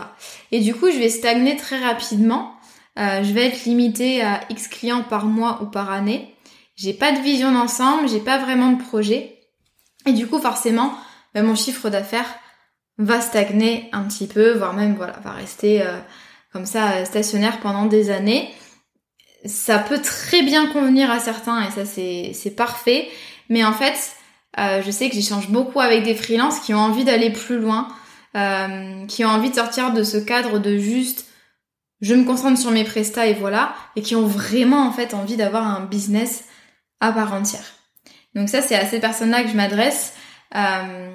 Et 0.52 0.60
du 0.60 0.74
coup, 0.74 0.90
je 0.90 0.98
vais 0.98 1.08
stagner 1.08 1.56
très 1.56 1.78
rapidement. 1.78 2.55
Euh, 2.98 3.22
je 3.22 3.32
vais 3.32 3.46
être 3.46 3.64
limitée 3.64 4.22
à 4.22 4.40
X 4.48 4.68
clients 4.68 5.02
par 5.02 5.26
mois 5.26 5.60
ou 5.62 5.66
par 5.66 5.90
année. 5.90 6.34
J'ai 6.76 6.94
pas 6.94 7.12
de 7.12 7.20
vision 7.20 7.52
d'ensemble, 7.52 8.08
j'ai 8.08 8.20
pas 8.20 8.38
vraiment 8.38 8.72
de 8.72 8.82
projet. 8.82 9.38
Et 10.06 10.12
du 10.12 10.26
coup, 10.26 10.38
forcément, 10.40 10.94
ben, 11.34 11.44
mon 11.44 11.54
chiffre 11.54 11.90
d'affaires 11.90 12.38
va 12.98 13.20
stagner 13.20 13.90
un 13.92 14.04
petit 14.04 14.26
peu, 14.26 14.52
voire 14.52 14.72
même 14.72 14.94
voilà, 14.94 15.18
va 15.22 15.32
rester 15.32 15.82
euh, 15.82 15.98
comme 16.52 16.64
ça 16.64 16.92
euh, 16.92 17.04
stationnaire 17.04 17.60
pendant 17.60 17.84
des 17.84 18.10
années. 18.10 18.50
Ça 19.44 19.78
peut 19.78 20.00
très 20.00 20.42
bien 20.42 20.66
convenir 20.66 21.10
à 21.10 21.20
certains 21.20 21.66
et 21.66 21.70
ça 21.70 21.84
c'est 21.84 22.56
parfait. 22.56 23.08
Mais 23.48 23.64
en 23.64 23.72
fait, 23.72 24.16
je 24.56 24.90
sais 24.90 25.08
que 25.08 25.14
j'échange 25.14 25.50
beaucoup 25.50 25.78
avec 25.78 26.02
des 26.02 26.16
freelances 26.16 26.58
qui 26.58 26.74
ont 26.74 26.80
envie 26.80 27.04
d'aller 27.04 27.30
plus 27.30 27.60
loin, 27.60 27.86
qui 29.06 29.24
ont 29.24 29.28
envie 29.28 29.50
de 29.50 29.54
sortir 29.54 29.92
de 29.92 30.02
ce 30.02 30.16
cadre 30.16 30.58
de 30.58 30.76
juste 30.78 31.25
je 32.00 32.14
me 32.14 32.24
concentre 32.24 32.60
sur 32.60 32.70
mes 32.70 32.84
prestats 32.84 33.26
et 33.26 33.34
voilà, 33.34 33.74
et 33.96 34.02
qui 34.02 34.16
ont 34.16 34.26
vraiment 34.26 34.86
en 34.86 34.92
fait 34.92 35.14
envie 35.14 35.36
d'avoir 35.36 35.66
un 35.66 35.80
business 35.80 36.44
à 37.00 37.12
part 37.12 37.32
entière. 37.32 37.64
Donc 38.34 38.48
ça 38.48 38.62
c'est 38.62 38.74
à 38.74 38.86
ces 38.86 39.00
personnes-là 39.00 39.42
que 39.42 39.48
je 39.48 39.56
m'adresse. 39.56 40.14
Euh, 40.54 41.10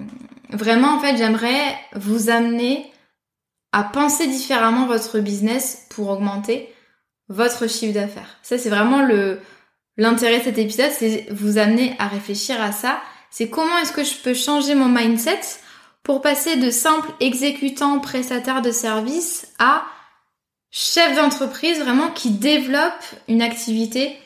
vraiment 0.50 0.96
en 0.96 1.00
fait 1.00 1.18
j'aimerais 1.18 1.76
vous 1.96 2.30
amener 2.30 2.92
à 3.72 3.84
penser 3.84 4.28
différemment 4.28 4.86
votre 4.86 5.20
business 5.20 5.86
pour 5.90 6.10
augmenter 6.10 6.74
votre 7.30 7.68
chiffre 7.68 7.94
d'affaires. 7.94 8.38
Ça 8.42 8.58
c'est 8.58 8.70
vraiment 8.70 9.08
l'intérêt 9.98 10.40
de 10.40 10.44
cet 10.44 10.58
épisode, 10.58 10.92
c'est 10.92 11.28
vous 11.32 11.58
amener 11.58 11.96
à 12.00 12.08
réfléchir 12.08 12.62
à 12.62 12.72
ça 12.72 13.00
c'est 13.32 13.50
comment 13.50 13.78
est-ce 13.78 13.94
que 13.94 14.04
je 14.04 14.18
peux 14.22 14.34
changer 14.34 14.76
mon 14.76 14.90
mindset 14.90 15.40
pour 16.04 16.22
passer 16.22 16.58
de 16.58 16.70
simple 16.70 17.10
exécutant 17.22 18.00
prestataire 18.00 18.62
de 18.62 18.72
service 18.72 19.48
à 19.58 19.86
chef 20.72 21.16
d'entreprise 21.16 21.80
vraiment 21.80 22.10
qui 22.10 22.32
développe 22.32 23.04
une 23.28 23.42
activité 23.42 24.18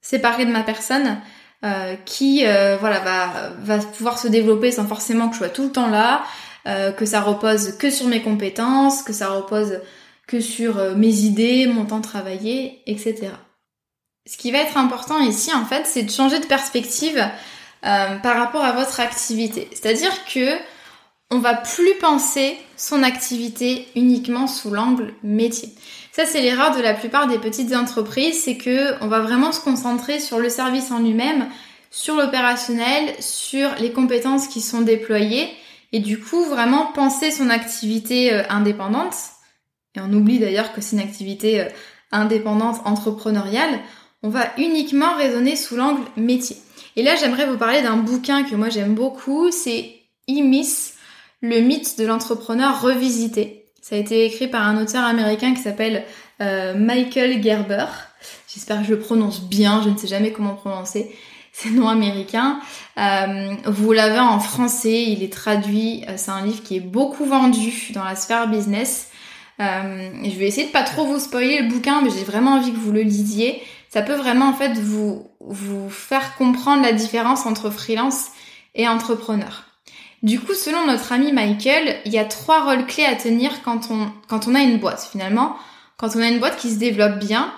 séparée 0.00 0.44
de 0.44 0.50
ma 0.50 0.62
personne 0.62 1.20
euh, 1.64 1.94
qui 2.04 2.44
euh, 2.44 2.76
voilà 2.78 3.00
va, 3.00 3.52
va 3.60 3.78
pouvoir 3.78 4.18
se 4.18 4.28
développer 4.28 4.70
sans 4.70 4.86
forcément 4.86 5.28
que 5.28 5.34
je 5.34 5.38
sois 5.38 5.48
tout 5.48 5.64
le 5.64 5.72
temps 5.72 5.88
là, 5.88 6.24
euh, 6.66 6.92
que 6.92 7.06
ça 7.06 7.20
repose 7.20 7.78
que 7.78 7.90
sur 7.90 8.06
mes 8.08 8.20
compétences, 8.20 9.02
que 9.02 9.12
ça 9.12 9.28
repose 9.28 9.80
que 10.26 10.40
sur 10.40 10.96
mes 10.96 11.20
idées, 11.20 11.66
mon 11.66 11.86
temps 11.86 12.00
travaillé, 12.00 12.82
etc. 12.86 13.28
Ce 14.28 14.36
qui 14.36 14.50
va 14.50 14.58
être 14.58 14.76
important 14.76 15.20
ici 15.20 15.54
en 15.54 15.64
fait, 15.64 15.86
c'est 15.86 16.02
de 16.02 16.10
changer 16.10 16.40
de 16.40 16.46
perspective 16.46 17.24
par 17.82 18.36
rapport 18.36 18.64
à 18.64 18.72
votre 18.72 18.98
activité. 18.98 19.68
C'est-à-dire 19.70 20.10
que 20.24 20.58
on 21.30 21.38
va 21.38 21.54
plus 21.54 21.94
penser 22.00 22.56
son 22.76 23.02
activité 23.02 23.88
uniquement 23.96 24.46
sous 24.46 24.70
l'angle 24.70 25.12
métier. 25.22 25.70
Ça, 26.12 26.24
c'est 26.24 26.40
l'erreur 26.40 26.74
de 26.76 26.80
la 26.80 26.94
plupart 26.94 27.26
des 27.26 27.38
petites 27.38 27.74
entreprises, 27.74 28.42
c'est 28.42 28.56
que 28.56 29.02
on 29.02 29.08
va 29.08 29.20
vraiment 29.20 29.52
se 29.52 29.60
concentrer 29.60 30.20
sur 30.20 30.38
le 30.38 30.48
service 30.48 30.90
en 30.90 31.00
lui-même, 31.00 31.48
sur 31.90 32.14
l'opérationnel, 32.14 33.14
sur 33.20 33.70
les 33.80 33.92
compétences 33.92 34.46
qui 34.46 34.60
sont 34.60 34.82
déployées, 34.82 35.48
et 35.92 36.00
du 36.00 36.20
coup, 36.20 36.44
vraiment 36.44 36.86
penser 36.92 37.30
son 37.30 37.50
activité 37.50 38.32
euh, 38.32 38.42
indépendante. 38.48 39.14
Et 39.94 40.00
on 40.00 40.12
oublie 40.12 40.38
d'ailleurs 40.38 40.72
que 40.72 40.80
c'est 40.80 40.96
une 40.96 41.02
activité 41.02 41.60
euh, 41.60 41.68
indépendante 42.12 42.80
entrepreneuriale. 42.84 43.80
On 44.22 44.28
va 44.28 44.46
uniquement 44.58 45.14
raisonner 45.16 45.56
sous 45.56 45.76
l'angle 45.76 46.02
métier. 46.16 46.56
Et 46.96 47.02
là, 47.02 47.14
j'aimerais 47.16 47.46
vous 47.46 47.58
parler 47.58 47.82
d'un 47.82 47.96
bouquin 47.96 48.42
que 48.42 48.54
moi 48.54 48.68
j'aime 48.68 48.94
beaucoup, 48.94 49.50
c'est 49.50 49.96
Imis, 50.28 50.95
le 51.40 51.60
mythe 51.60 51.98
de 51.98 52.06
l'entrepreneur 52.06 52.80
revisité. 52.80 53.66
Ça 53.82 53.96
a 53.96 53.98
été 53.98 54.24
écrit 54.24 54.48
par 54.48 54.66
un 54.66 54.80
auteur 54.82 55.04
américain 55.04 55.54
qui 55.54 55.62
s'appelle 55.62 56.04
euh, 56.40 56.74
Michael 56.74 57.42
Gerber. 57.42 57.86
J'espère 58.52 58.80
que 58.80 58.84
je 58.84 58.94
le 58.94 58.98
prononce 58.98 59.42
bien, 59.42 59.82
je 59.82 59.90
ne 59.90 59.96
sais 59.96 60.08
jamais 60.08 60.32
comment 60.32 60.54
prononcer 60.54 61.14
ces 61.52 61.70
noms 61.70 61.88
américains. 61.88 62.60
Euh, 62.98 63.54
vous 63.66 63.92
l'avez 63.92 64.18
en 64.18 64.40
français, 64.40 65.04
il 65.04 65.22
est 65.22 65.32
traduit, 65.32 66.04
euh, 66.08 66.14
c'est 66.16 66.30
un 66.30 66.44
livre 66.44 66.62
qui 66.62 66.76
est 66.76 66.80
beaucoup 66.80 67.24
vendu 67.24 67.92
dans 67.94 68.04
la 68.04 68.16
sphère 68.16 68.48
business. 68.48 69.10
je 69.58 70.38
vais 70.38 70.46
essayer 70.46 70.66
de 70.66 70.72
pas 70.72 70.82
trop 70.82 71.06
vous 71.06 71.18
spoiler 71.18 71.62
le 71.62 71.68
bouquin, 71.68 72.02
mais 72.02 72.10
j'ai 72.10 72.24
vraiment 72.24 72.54
envie 72.54 72.72
que 72.72 72.78
vous 72.78 72.92
le 72.92 73.02
lisiez 73.02 73.62
ça 73.96 74.02
peut 74.02 74.14
vraiment 74.14 74.50
en 74.50 74.52
fait 74.52 74.74
vous, 74.74 75.30
vous 75.40 75.88
faire 75.88 76.36
comprendre 76.36 76.82
la 76.82 76.92
différence 76.92 77.46
entre 77.46 77.70
freelance 77.70 78.26
et 78.74 78.86
entrepreneur. 78.86 79.64
Du 80.22 80.40
coup, 80.40 80.54
selon 80.54 80.86
notre 80.86 81.12
ami 81.12 81.32
Michael, 81.32 82.00
il 82.04 82.12
y 82.12 82.18
a 82.18 82.24
trois 82.24 82.64
rôles 82.64 82.86
clés 82.86 83.04
à 83.04 83.16
tenir 83.16 83.62
quand 83.62 83.90
on, 83.90 84.10
quand 84.28 84.48
on 84.48 84.54
a 84.54 84.60
une 84.60 84.78
boîte. 84.78 85.08
Finalement, 85.10 85.56
quand 85.98 86.16
on 86.16 86.20
a 86.20 86.28
une 86.28 86.40
boîte 86.40 86.56
qui 86.56 86.70
se 86.70 86.78
développe 86.78 87.18
bien, 87.18 87.52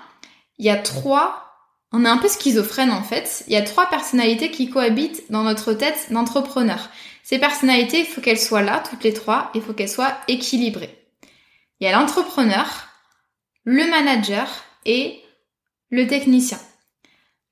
il 0.59 0.67
y 0.67 0.71
a 0.71 0.77
trois, 0.77 1.55
on 1.93 2.05
est 2.05 2.09
un 2.09 2.19
peu 2.19 2.29
schizophrène 2.29 2.91
en 2.91 3.03
fait, 3.03 3.45
il 3.47 3.53
y 3.53 3.57
a 3.57 3.63
trois 3.63 3.89
personnalités 3.89 4.51
qui 4.51 4.71
cohabitent 4.71 5.31
dans 5.31 5.45
notre 5.45 5.73
tête 5.73 6.09
d'entrepreneur. 6.11 6.91
Ces 7.23 7.39
personnalités, 7.39 8.01
il 8.01 8.07
faut 8.07 8.21
qu'elles 8.21 8.39
soient 8.39 8.63
là, 8.63 8.83
toutes 8.89 9.05
les 9.05 9.13
trois, 9.13 9.51
il 9.55 9.63
faut 9.63 9.73
qu'elles 9.73 9.89
soient 9.89 10.17
équilibrées. 10.29 10.99
Il 11.81 11.85
y 11.85 11.91
a 11.91 11.99
l'entrepreneur, 11.99 12.89
le 13.65 13.89
manager 13.89 14.49
et 14.85 15.23
le 15.91 16.07
technicien. 16.07 16.59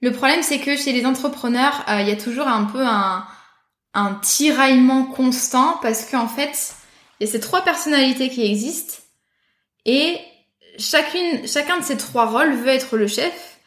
Le 0.00 0.12
problème, 0.12 0.42
c'est 0.42 0.60
que 0.60 0.76
chez 0.76 0.92
les 0.92 1.06
entrepreneurs, 1.06 1.84
euh, 1.88 2.00
il 2.00 2.08
y 2.08 2.12
a 2.12 2.16
toujours 2.16 2.48
un 2.48 2.64
peu 2.64 2.84
un, 2.84 3.26
un 3.96 4.14
tiraillement 4.14 5.04
constant 5.04 5.78
parce 5.80 6.04
qu'en 6.04 6.28
fait, 6.28 6.74
il 7.18 7.26
y 7.26 7.28
a 7.28 7.32
ces 7.32 7.40
trois 7.40 7.62
personnalités 7.62 8.28
qui 8.28 8.44
existent 8.44 8.96
et 9.86 10.18
chacune, 10.78 11.48
chacun 11.48 11.78
de 11.78 11.84
ces 11.84 11.96
trois 11.96 12.26
rôles 12.26 12.54
veut 12.54 12.68
être 12.68 12.96
le 12.96 13.06
chef 13.06 13.58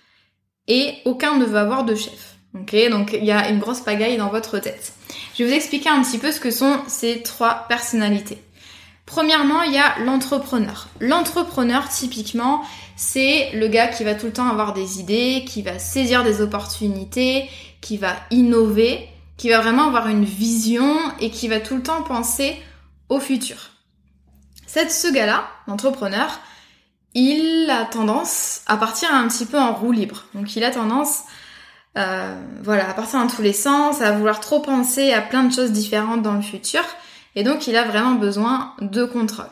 et 0.67 0.93
aucun 1.05 1.37
ne 1.37 1.45
veut 1.45 1.57
avoir 1.57 1.83
de 1.83 1.95
chef. 1.95 2.35
Ok, 2.55 2.75
donc 2.89 3.13
il 3.13 3.25
y 3.25 3.31
a 3.31 3.49
une 3.49 3.59
grosse 3.59 3.81
pagaille 3.81 4.17
dans 4.17 4.29
votre 4.29 4.59
tête. 4.59 4.93
Je 5.35 5.43
vais 5.43 5.49
vous 5.49 5.55
expliquer 5.55 5.89
un 5.89 6.01
petit 6.03 6.19
peu 6.19 6.31
ce 6.31 6.39
que 6.39 6.51
sont 6.51 6.79
ces 6.87 7.21
trois 7.23 7.65
personnalités. 7.67 8.37
Premièrement, 9.07 9.63
il 9.63 9.73
y 9.73 9.77
a 9.79 9.97
l'entrepreneur. 9.99 10.89
L'entrepreneur, 10.99 11.89
typiquement, 11.89 12.61
c'est 12.95 13.49
le 13.53 13.67
gars 13.67 13.87
qui 13.87 14.03
va 14.03 14.13
tout 14.13 14.27
le 14.27 14.33
temps 14.33 14.47
avoir 14.47 14.73
des 14.73 14.99
idées, 14.99 15.43
qui 15.47 15.63
va 15.63 15.79
saisir 15.79 16.23
des 16.23 16.41
opportunités, 16.41 17.49
qui 17.81 17.97
va 17.97 18.15
innover, 18.29 19.09
qui 19.39 19.49
va 19.49 19.61
vraiment 19.61 19.87
avoir 19.87 20.09
une 20.09 20.25
vision 20.25 20.97
et 21.21 21.31
qui 21.31 21.47
va 21.47 21.61
tout 21.61 21.77
le 21.77 21.81
temps 21.81 22.03
penser 22.03 22.61
au 23.07 23.21
futur. 23.21 23.71
Cette, 24.67 24.91
ce 24.91 25.11
gars-là, 25.11 25.47
l'entrepreneur, 25.65 26.39
il 27.15 27.69
a 27.69 27.85
tendance 27.85 28.61
à 28.67 28.75
partir 28.75 29.11
un 29.13 29.27
petit 29.29 29.45
peu 29.45 29.57
en 29.57 29.73
roue 29.73 29.93
libre. 29.93 30.25
Donc 30.35 30.55
il 30.57 30.63
a 30.65 30.71
tendance 30.71 31.23
euh, 31.97 32.35
voilà, 32.61 32.89
à 32.89 32.93
partir 32.93 33.19
dans 33.19 33.27
tous 33.27 33.41
les 33.41 33.53
sens, 33.53 34.01
à 34.01 34.11
vouloir 34.11 34.41
trop 34.41 34.59
penser 34.59 35.13
à 35.13 35.21
plein 35.21 35.43
de 35.43 35.53
choses 35.53 35.71
différentes 35.71 36.21
dans 36.21 36.33
le 36.33 36.41
futur. 36.41 36.83
Et 37.35 37.43
donc 37.43 37.65
il 37.65 37.77
a 37.77 37.85
vraiment 37.85 38.15
besoin 38.15 38.73
de 38.81 39.05
contrôle. 39.05 39.49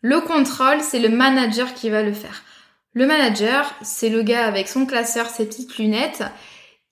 Le 0.00 0.22
contrôle, 0.22 0.80
c'est 0.80 1.00
le 1.00 1.10
manager 1.10 1.74
qui 1.74 1.90
va 1.90 2.02
le 2.02 2.14
faire. 2.14 2.42
Le 2.94 3.06
manager, 3.06 3.70
c'est 3.82 4.08
le 4.08 4.22
gars 4.22 4.46
avec 4.46 4.68
son 4.68 4.86
classeur, 4.86 5.26
ses 5.26 5.46
petites 5.46 5.76
lunettes, 5.76 6.24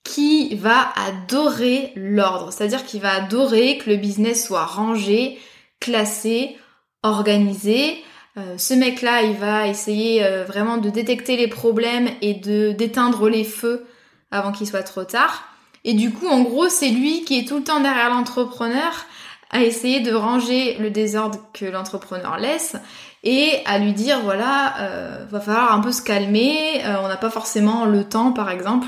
qui 0.05 0.55
va 0.55 0.93
adorer 0.95 1.91
l'ordre. 1.97 2.53
C'est-à-dire 2.53 2.85
qu'il 2.85 3.01
va 3.01 3.15
adorer 3.15 3.77
que 3.79 3.89
le 3.89 3.97
business 3.97 4.45
soit 4.45 4.65
rangé, 4.65 5.37
classé, 5.81 6.55
organisé. 7.03 8.01
Euh, 8.37 8.57
ce 8.57 8.73
mec-là, 8.73 9.23
il 9.23 9.35
va 9.35 9.67
essayer 9.67 10.23
euh, 10.23 10.45
vraiment 10.45 10.77
de 10.77 10.89
détecter 10.89 11.35
les 11.35 11.49
problèmes 11.49 12.09
et 12.21 12.35
de 12.35 12.71
d'éteindre 12.71 13.27
les 13.27 13.43
feux 13.43 13.85
avant 14.31 14.53
qu'il 14.53 14.67
soit 14.67 14.83
trop 14.83 15.03
tard. 15.03 15.43
Et 15.83 15.93
du 15.93 16.11
coup, 16.11 16.27
en 16.27 16.41
gros, 16.41 16.69
c'est 16.69 16.89
lui 16.89 17.25
qui 17.25 17.39
est 17.39 17.47
tout 17.47 17.57
le 17.57 17.63
temps 17.63 17.81
derrière 17.81 18.09
l'entrepreneur 18.09 19.05
à 19.51 19.63
essayer 19.63 19.99
de 19.99 20.13
ranger 20.13 20.77
le 20.79 20.89
désordre 20.89 21.39
que 21.53 21.65
l'entrepreneur 21.65 22.37
laisse 22.37 22.75
et 23.23 23.61
à 23.65 23.79
lui 23.79 23.93
dire 23.93 24.19
voilà, 24.21 24.75
euh, 24.79 25.25
va 25.29 25.39
falloir 25.39 25.73
un 25.73 25.81
peu 25.81 25.91
se 25.91 26.01
calmer, 26.01 26.83
euh, 26.85 26.95
on 27.03 27.07
n'a 27.07 27.17
pas 27.17 27.29
forcément 27.29 27.85
le 27.85 28.03
temps 28.03 28.31
par 28.31 28.49
exemple 28.49 28.87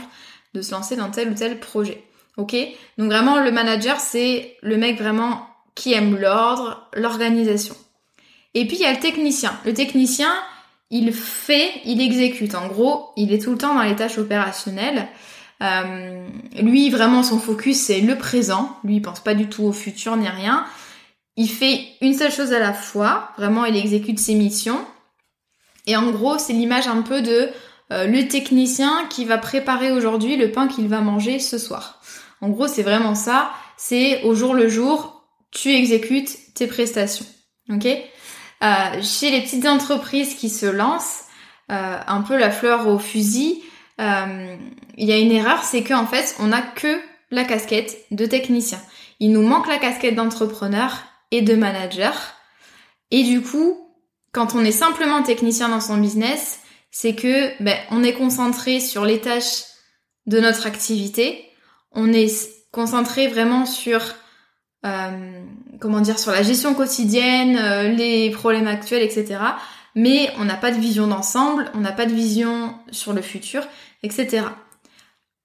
de 0.54 0.62
se 0.62 0.72
lancer 0.72 0.96
dans 0.96 1.12
tel 1.12 1.30
ou 1.30 1.34
tel 1.34 1.60
projet. 1.60 2.04
Ok? 2.38 2.56
Donc 2.98 3.12
vraiment 3.12 3.40
le 3.40 3.52
manager 3.52 4.00
c'est 4.00 4.58
le 4.62 4.78
mec 4.78 4.98
vraiment 5.00 5.48
qui 5.76 5.94
aime 5.94 6.18
l'ordre, 6.18 6.90
l'organisation. 6.94 7.76
Et 8.54 8.66
puis 8.66 8.78
il 8.78 8.82
y 8.82 8.86
a 8.86 8.94
le 8.94 9.00
technicien. 9.00 9.54
Le 9.66 9.74
technicien, 9.74 10.34
il 10.90 11.14
fait, 11.14 11.72
il 11.86 12.02
exécute. 12.02 12.56
En 12.56 12.68
gros, 12.68 13.12
il 13.16 13.32
est 13.32 13.42
tout 13.42 13.52
le 13.52 13.58
temps 13.58 13.76
dans 13.76 13.84
les 13.84 13.96
tâches 13.96 14.18
opérationnelles. 14.18 15.08
Euh, 15.62 16.28
lui, 16.60 16.90
vraiment, 16.90 17.24
son 17.24 17.40
focus, 17.40 17.78
c'est 17.78 18.02
le 18.02 18.18
présent. 18.18 18.78
Lui, 18.84 18.96
il 18.96 19.02
pense 19.02 19.20
pas 19.20 19.36
du 19.36 19.48
tout 19.48 19.64
au 19.64 19.74
futur 19.74 20.18
ni 20.18 20.28
rien. 20.28 20.66
Il 21.36 21.50
fait 21.50 21.86
une 22.02 22.16
seule 22.16 22.32
chose 22.32 22.54
à 22.54 22.60
la 22.60 22.74
fois. 22.74 23.30
Vraiment, 23.38 23.66
il 23.66 23.76
exécute 23.76 24.20
ses 24.20 24.34
missions. 24.34 24.84
Et 25.86 25.96
en 25.96 26.10
gros, 26.12 26.38
c'est 26.38 26.54
l'image 26.54 26.88
un 26.88 27.02
peu 27.02 27.22
de 27.22 27.50
le 27.90 28.28
technicien 28.28 29.06
qui 29.10 29.26
va 29.26 29.38
préparer 29.38 29.92
aujourd'hui 29.92 30.36
le 30.36 30.52
pain 30.52 30.68
qu'il 30.68 30.88
va 30.88 31.00
manger 31.00 31.40
ce 31.40 31.58
soir. 31.58 32.02
En 32.42 32.50
gros, 32.50 32.68
c'est 32.68 32.84
vraiment 32.84 33.16
ça. 33.16 33.52
C'est 33.78 34.24
au 34.24 34.36
jour 34.36 34.54
le 34.54 34.68
jour, 34.68 35.24
tu 35.52 35.74
exécutes 35.74 36.54
tes 36.54 36.68
prestations. 36.68 37.26
Ok? 37.70 37.86
Euh, 37.86 39.02
Chez 39.02 39.32
les 39.32 39.42
petites 39.42 39.66
entreprises 39.66 40.36
qui 40.36 40.50
se 40.50 40.66
lancent, 40.66 41.26
euh, 41.72 41.98
un 42.06 42.22
peu 42.22 42.38
la 42.38 42.52
fleur 42.52 42.88
au 42.88 42.98
fusil, 42.98 43.62
euh, 44.00 44.56
il 44.98 45.08
y 45.08 45.12
a 45.12 45.18
une 45.18 45.32
erreur, 45.32 45.64
c'est 45.64 45.84
qu'en 45.84 46.06
fait, 46.06 46.36
on 46.40 46.48
n'a 46.48 46.62
que 46.62 47.00
la 47.30 47.44
casquette 47.44 47.98
de 48.12 48.26
technicien. 48.26 48.80
Il 49.20 49.32
nous 49.32 49.42
manque 49.42 49.68
la 49.68 49.78
casquette 49.78 50.16
d'entrepreneur 50.16 51.04
et 51.32 51.42
de 51.42 51.56
manager. 51.56 52.14
Et 53.12 53.24
du 53.24 53.42
coup, 53.42 53.78
quand 54.32 54.56
on 54.56 54.64
est 54.64 54.72
simplement 54.72 55.24
technicien 55.24 55.70
dans 55.70 55.82
son 55.82 55.98
business, 55.98 56.60
c'est 57.00 57.14
que 57.14 57.62
ben, 57.62 57.78
on 57.92 58.04
est 58.04 58.14
concentré 58.14 58.80
sur 58.80 59.06
les 59.06 59.22
tâches 59.22 59.66
de 60.26 60.40
notre 60.40 60.66
activité, 60.66 61.46
on 61.92 62.12
est 62.12 62.50
concentré 62.72 63.28
vraiment 63.28 63.68
sur 63.68 64.02
euh, 64.84 65.44
comment 65.80 66.02
dire 66.02 66.18
sur 66.18 66.32
la 66.32 66.42
gestion 66.42 66.74
quotidienne, 66.74 67.56
euh, 67.56 67.90
les 67.90 68.32
problèmes 68.32 68.66
actuels, 68.66 69.04
etc. 69.04 69.38
Mais 69.94 70.32
on 70.40 70.46
n'a 70.46 70.56
pas 70.56 70.72
de 70.72 70.80
vision 70.80 71.06
d'ensemble, 71.06 71.70
on 71.76 71.82
n'a 71.82 71.92
pas 71.92 72.08
de 72.08 72.14
vision 72.16 72.74
sur 72.90 73.14
le 73.14 73.22
futur 73.22 73.62
etc. 74.02 74.48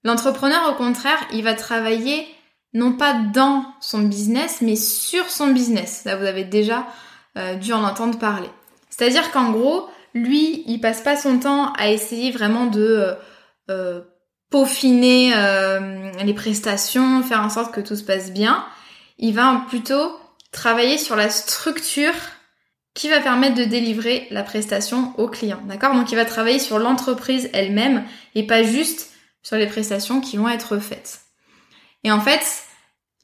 L'entrepreneur, 0.05 0.71
au 0.71 0.75
contraire, 0.75 1.19
il 1.35 1.45
va 1.45 1.53
travailler 1.53 2.27
non 2.73 2.93
pas 2.95 3.13
dans 3.13 3.67
son 3.83 3.99
business, 3.99 4.63
mais 4.63 4.77
sur 4.77 5.29
son 5.29 5.49
business. 5.49 6.05
Là, 6.07 6.17
vous 6.17 6.25
avez 6.25 6.45
déjà 6.45 6.87
euh, 7.37 7.57
dû 7.57 7.75
en 7.75 7.85
entendre 7.85 8.19
parler. 8.19 8.49
C'est-à-dire 8.89 9.31
qu'en 9.33 9.51
gros, 9.51 9.91
lui, 10.15 10.63
il 10.67 10.81
passe 10.81 11.01
pas 11.01 11.17
son 11.17 11.39
temps 11.39 11.73
à 11.75 11.91
essayer 11.91 12.31
vraiment 12.31 12.67
de 12.67 12.81
euh, 12.81 13.15
euh, 13.71 14.01
peaufiner 14.51 15.33
les 16.23 16.35
prestations, 16.35 17.23
faire 17.23 17.41
en 17.41 17.49
sorte 17.49 17.75
que 17.75 17.81
tout 17.81 17.97
se 17.97 18.05
passe 18.05 18.33
bien. 18.33 18.65
Il 19.19 19.35
va 19.35 19.65
plutôt 19.69 20.15
travailler 20.51 20.99
sur 20.99 21.17
la 21.17 21.31
structure 21.31 22.13
qui 22.95 23.09
va 23.09 23.21
permettre 23.21 23.55
de 23.55 23.65
délivrer 23.65 24.27
la 24.31 24.43
prestation 24.43 25.15
au 25.17 25.29
client. 25.29 25.61
D'accord? 25.67 25.95
Donc 25.95 26.13
il 26.13 26.17
va 26.17 26.25
travailler 26.25 26.59
sur 26.59 26.79
l'entreprise 26.79 27.49
elle-même 27.53 28.05
et 28.35 28.47
pas 28.47 28.63
juste 28.63 29.11
sur 29.43 29.57
les 29.57 29.67
prestations 29.67 30.21
qui 30.21 30.37
vont 30.37 30.49
être 30.49 30.79
faites. 30.79 31.21
Et 32.05 32.13
en 32.13 32.21
fait, 32.21 32.45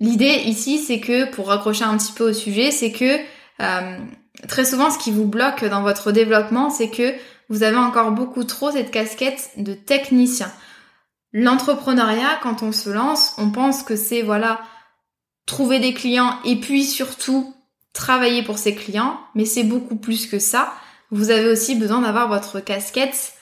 l'idée 0.00 0.42
ici, 0.46 0.78
c'est 0.78 1.00
que, 1.00 1.30
pour 1.30 1.48
raccrocher 1.48 1.84
un 1.84 1.96
petit 1.96 2.12
peu 2.12 2.30
au 2.30 2.32
sujet, 2.32 2.70
c'est 2.70 2.92
que 2.92 3.18
euh, 3.60 3.98
très 4.46 4.64
souvent, 4.64 4.90
ce 4.90 4.98
qui 4.98 5.10
vous 5.10 5.26
bloque 5.26 5.64
dans 5.64 5.82
votre 5.82 6.12
développement, 6.12 6.70
c'est 6.70 6.90
que 6.90 7.14
vous 7.48 7.62
avez 7.62 7.76
encore 7.76 8.12
beaucoup 8.12 8.44
trop 8.44 8.70
cette 8.70 8.90
casquette 8.90 9.50
de 9.56 9.74
technicien. 9.74 10.52
L'entrepreneuriat, 11.32 12.38
quand 12.42 12.62
on 12.62 12.72
se 12.72 12.90
lance, 12.90 13.34
on 13.38 13.50
pense 13.50 13.82
que 13.82 13.96
c'est, 13.96 14.22
voilà, 14.22 14.60
trouver 15.46 15.80
des 15.80 15.94
clients 15.94 16.38
et 16.44 16.56
puis 16.56 16.84
surtout 16.84 17.54
travailler 17.92 18.42
pour 18.42 18.58
ses 18.58 18.74
clients, 18.74 19.18
mais 19.34 19.44
c'est 19.44 19.64
beaucoup 19.64 19.96
plus 19.96 20.26
que 20.26 20.38
ça. 20.38 20.72
Vous 21.10 21.30
avez 21.30 21.48
aussi 21.48 21.74
besoin 21.74 22.02
d'avoir 22.02 22.28
votre 22.28 22.60
casquette 22.60 23.32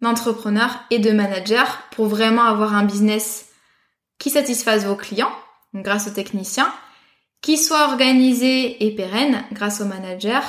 d'entrepreneur 0.00 0.70
et 0.90 1.00
de 1.00 1.10
manager 1.10 1.82
pour 1.90 2.06
vraiment 2.06 2.44
avoir 2.44 2.74
un 2.74 2.84
business 2.84 3.46
qui 4.18 4.30
satisfasse 4.30 4.84
vos 4.84 4.96
clients, 4.96 5.32
grâce 5.74 6.06
aux 6.06 6.12
techniciens, 6.12 6.72
qui 7.40 7.56
soit 7.56 7.84
organisé 7.84 8.84
et 8.84 8.94
pérenne 8.94 9.44
grâce 9.52 9.80
au 9.80 9.84
manager 9.84 10.42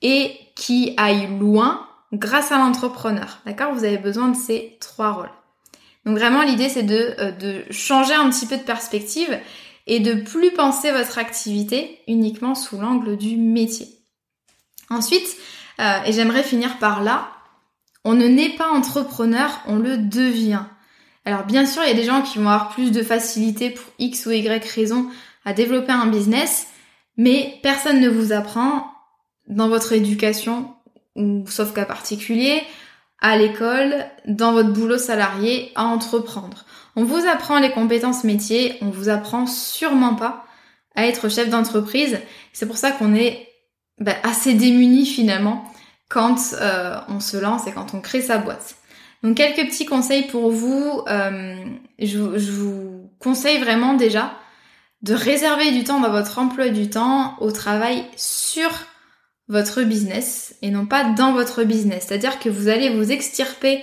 et 0.00 0.32
qui 0.56 0.94
aille 0.96 1.28
loin 1.38 1.86
grâce 2.12 2.52
à 2.52 2.58
l'entrepreneur. 2.58 3.40
D'accord? 3.46 3.72
Vous 3.74 3.84
avez 3.84 3.98
besoin 3.98 4.28
de 4.28 4.36
ces 4.36 4.76
trois 4.80 5.12
rôles. 5.12 5.30
Donc 6.04 6.18
vraiment 6.18 6.42
l'idée 6.42 6.68
c'est 6.68 6.82
de, 6.82 7.14
euh, 7.18 7.30
de 7.32 7.64
changer 7.70 8.14
un 8.14 8.28
petit 8.30 8.46
peu 8.46 8.56
de 8.56 8.62
perspective 8.62 9.38
et 9.86 10.00
de 10.00 10.14
plus 10.14 10.52
penser 10.52 10.90
votre 10.90 11.18
activité 11.18 11.98
uniquement 12.08 12.54
sous 12.54 12.78
l'angle 12.78 13.16
du 13.16 13.36
métier. 13.36 13.86
Ensuite, 14.90 15.36
euh, 15.80 16.02
et 16.04 16.12
j'aimerais 16.12 16.42
finir 16.42 16.78
par 16.78 17.02
là, 17.02 17.28
on 18.04 18.14
ne 18.14 18.26
naît 18.26 18.50
pas 18.50 18.68
entrepreneur, 18.68 19.60
on 19.66 19.76
le 19.76 19.96
devient. 19.96 20.64
Alors 21.24 21.44
bien 21.44 21.66
sûr, 21.66 21.82
il 21.84 21.88
y 21.88 21.92
a 21.92 21.94
des 21.96 22.04
gens 22.04 22.22
qui 22.22 22.38
vont 22.38 22.48
avoir 22.48 22.70
plus 22.70 22.90
de 22.90 23.02
facilité 23.02 23.70
pour 23.70 23.84
X 23.98 24.26
ou 24.26 24.32
Y 24.32 24.64
raison 24.64 25.08
à 25.44 25.52
développer 25.52 25.92
un 25.92 26.06
business, 26.06 26.66
mais 27.16 27.58
personne 27.62 28.00
ne 28.00 28.08
vous 28.08 28.32
apprend 28.32 28.86
dans 29.48 29.68
votre 29.68 29.92
éducation, 29.92 30.74
ou 31.16 31.44
sauf 31.46 31.74
cas 31.74 31.84
particulier, 31.84 32.62
à 33.20 33.36
l'école, 33.36 34.04
dans 34.26 34.52
votre 34.52 34.72
boulot 34.72 34.98
salarié, 34.98 35.70
à 35.74 35.84
entreprendre. 35.84 36.64
On 36.96 37.04
vous 37.04 37.26
apprend 37.26 37.58
les 37.58 37.70
compétences 37.70 38.24
métiers, 38.24 38.76
on 38.80 38.90
vous 38.90 39.08
apprend 39.08 39.46
sûrement 39.46 40.14
pas 40.14 40.44
à 40.94 41.06
être 41.06 41.28
chef 41.28 41.48
d'entreprise. 41.48 42.18
C'est 42.52 42.66
pour 42.66 42.76
ça 42.76 42.90
qu'on 42.92 43.14
est 43.14 43.48
bah, 43.98 44.16
assez 44.24 44.54
démuni 44.54 45.06
finalement 45.06 45.64
quand 46.08 46.38
euh, 46.60 46.98
on 47.08 47.20
se 47.20 47.36
lance 47.36 47.66
et 47.66 47.72
quand 47.72 47.94
on 47.94 48.00
crée 48.00 48.20
sa 48.20 48.38
boîte. 48.38 48.76
Donc 49.22 49.36
quelques 49.36 49.68
petits 49.68 49.86
conseils 49.86 50.26
pour 50.26 50.50
vous. 50.50 51.02
Euh, 51.08 51.64
je, 51.98 52.18
vous 52.18 53.08
conseille 53.18 53.58
vraiment 53.58 53.94
déjà 53.94 54.32
de 55.02 55.14
réserver 55.14 55.72
du 55.72 55.84
temps 55.84 56.00
dans 56.00 56.10
votre 56.10 56.38
emploi 56.38 56.68
du 56.68 56.88
temps 56.88 57.36
au 57.40 57.50
travail 57.50 58.04
sur 58.16 58.70
votre 59.48 59.82
business 59.82 60.54
et 60.62 60.70
non 60.70 60.86
pas 60.86 61.04
dans 61.04 61.32
votre 61.32 61.64
business. 61.64 62.06
C'est-à-dire 62.06 62.38
que 62.38 62.48
vous 62.48 62.68
allez 62.68 62.90
vous 62.90 63.10
extirper 63.10 63.82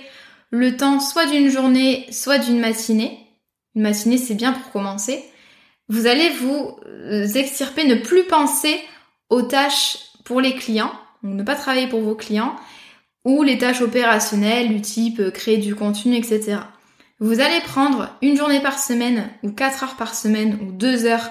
le 0.50 0.76
temps 0.76 0.98
soit 0.98 1.26
d'une 1.26 1.50
journée, 1.50 2.06
soit 2.10 2.38
d'une 2.38 2.58
matinée. 2.58 3.18
Une 3.74 3.82
matinée, 3.82 4.18
c'est 4.18 4.34
bien 4.34 4.52
pour 4.52 4.72
commencer. 4.72 5.24
Vous 5.88 6.06
allez 6.06 6.30
vous 6.30 6.76
euh, 6.86 7.26
extirper, 7.34 7.84
ne 7.84 7.94
plus 7.96 8.24
penser 8.24 8.80
aux 9.28 9.42
tâches 9.42 9.98
pour 10.24 10.40
les 10.40 10.54
clients, 10.54 10.92
donc 11.22 11.34
ne 11.34 11.42
pas 11.42 11.54
travailler 11.54 11.88
pour 11.88 12.00
vos 12.00 12.14
clients, 12.14 12.56
ou 13.24 13.42
les 13.42 13.58
tâches 13.58 13.82
opérationnelles 13.82 14.68
du 14.68 14.80
type 14.80 15.20
euh, 15.20 15.30
créer 15.30 15.58
du 15.58 15.74
contenu, 15.74 16.16
etc. 16.16 16.58
Vous 17.20 17.40
allez 17.40 17.60
prendre 17.60 18.10
une 18.22 18.36
journée 18.36 18.60
par 18.60 18.78
semaine, 18.78 19.30
ou 19.42 19.52
quatre 19.52 19.84
heures 19.84 19.96
par 19.96 20.14
semaine, 20.14 20.58
ou 20.62 20.72
deux 20.72 21.04
heures, 21.04 21.30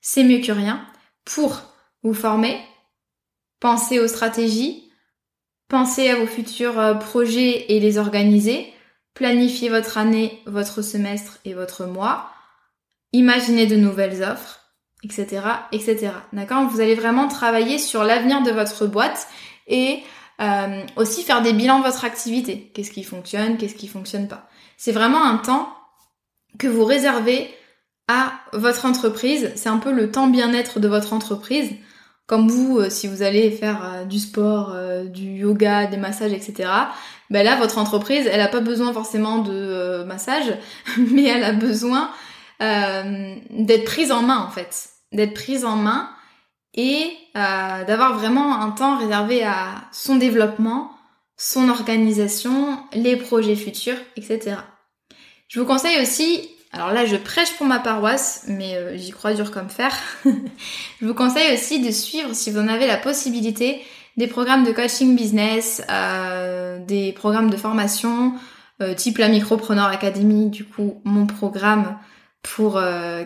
c'est 0.00 0.24
mieux 0.24 0.40
que 0.40 0.52
rien, 0.52 0.86
pour 1.24 1.60
vous 2.02 2.14
former, 2.14 2.60
penser 3.60 3.98
aux 3.98 4.08
stratégies, 4.08 4.84
Pensez 5.68 6.08
à 6.10 6.16
vos 6.16 6.26
futurs 6.26 6.78
euh, 6.78 6.94
projets 6.94 7.72
et 7.72 7.80
les 7.80 7.98
organiser. 7.98 8.72
Planifiez 9.14 9.70
votre 9.70 9.98
année, 9.98 10.40
votre 10.46 10.82
semestre 10.82 11.38
et 11.44 11.54
votre 11.54 11.86
mois. 11.86 12.30
imaginer 13.12 13.66
de 13.66 13.76
nouvelles 13.76 14.24
offres, 14.24 14.60
etc., 15.04 15.42
etc. 15.70 16.10
D'accord? 16.32 16.68
Vous 16.68 16.80
allez 16.80 16.96
vraiment 16.96 17.28
travailler 17.28 17.78
sur 17.78 18.02
l'avenir 18.02 18.42
de 18.42 18.50
votre 18.50 18.86
boîte 18.86 19.28
et 19.68 20.02
euh, 20.40 20.82
aussi 20.96 21.22
faire 21.22 21.40
des 21.40 21.52
bilans 21.52 21.78
de 21.78 21.84
votre 21.84 22.04
activité. 22.04 22.72
Qu'est-ce 22.74 22.90
qui 22.90 23.04
fonctionne, 23.04 23.56
qu'est-ce 23.56 23.76
qui 23.76 23.86
fonctionne 23.86 24.26
pas? 24.26 24.48
C'est 24.76 24.92
vraiment 24.92 25.24
un 25.24 25.36
temps 25.36 25.68
que 26.58 26.66
vous 26.66 26.84
réservez 26.84 27.50
à 28.08 28.32
votre 28.52 28.84
entreprise. 28.86 29.52
C'est 29.56 29.68
un 29.68 29.78
peu 29.78 29.92
le 29.92 30.10
temps 30.10 30.28
bien-être 30.28 30.80
de 30.80 30.88
votre 30.88 31.12
entreprise. 31.12 31.70
Comme 32.26 32.48
vous, 32.48 32.78
euh, 32.78 32.90
si 32.90 33.06
vous 33.06 33.22
allez 33.22 33.50
faire 33.50 33.84
euh, 33.84 34.04
du 34.04 34.18
sport, 34.18 34.74
du 35.06 35.38
yoga, 35.38 35.86
des 35.86 35.96
massages, 35.96 36.32
etc. 36.32 36.70
Ben 37.30 37.44
là, 37.44 37.56
votre 37.56 37.78
entreprise, 37.78 38.26
elle 38.30 38.40
n'a 38.40 38.48
pas 38.48 38.60
besoin 38.60 38.92
forcément 38.92 39.38
de 39.38 40.04
massage, 40.04 40.56
mais 40.98 41.24
elle 41.24 41.44
a 41.44 41.52
besoin 41.52 42.10
d'être 42.60 43.84
prise 43.84 44.10
en 44.10 44.22
main 44.22 44.38
en 44.38 44.48
fait, 44.48 44.88
d'être 45.12 45.34
prise 45.34 45.66
en 45.66 45.76
main 45.76 46.08
et 46.74 47.12
euh, 47.36 47.84
d'avoir 47.84 48.18
vraiment 48.18 48.60
un 48.60 48.70
temps 48.70 48.98
réservé 48.98 49.44
à 49.44 49.84
son 49.92 50.16
développement, 50.16 50.90
son 51.36 51.68
organisation, 51.68 52.78
les 52.92 53.16
projets 53.16 53.56
futurs, 53.56 53.98
etc. 54.16 54.56
Je 55.48 55.60
vous 55.60 55.66
conseille 55.66 56.00
aussi, 56.00 56.48
alors 56.72 56.92
là 56.92 57.06
je 57.06 57.16
prêche 57.16 57.52
pour 57.56 57.66
ma 57.66 57.78
paroisse, 57.78 58.44
mais 58.48 58.76
euh, 58.76 58.96
j'y 58.96 59.10
crois 59.10 59.34
dur 59.34 59.50
comme 59.50 59.68
fer, 59.68 59.96
je 60.24 61.06
vous 61.06 61.14
conseille 61.14 61.52
aussi 61.54 61.80
de 61.80 61.90
suivre, 61.90 62.34
si 62.34 62.50
vous 62.50 62.58
en 62.58 62.68
avez 62.68 62.86
la 62.86 62.96
possibilité, 62.96 63.82
des 64.16 64.28
programmes 64.28 64.64
de 64.64 64.72
coaching 64.72 65.16
business, 65.16 65.82
euh, 65.90 66.78
des 66.84 67.12
programmes 67.12 67.50
de 67.50 67.56
formation, 67.56 68.34
type 68.96 69.18
la 69.18 69.28
Micropreneur 69.28 69.86
Academy, 69.86 70.50
du 70.50 70.64
coup 70.64 71.00
mon 71.04 71.26
programme 71.26 71.96
pour 72.42 72.78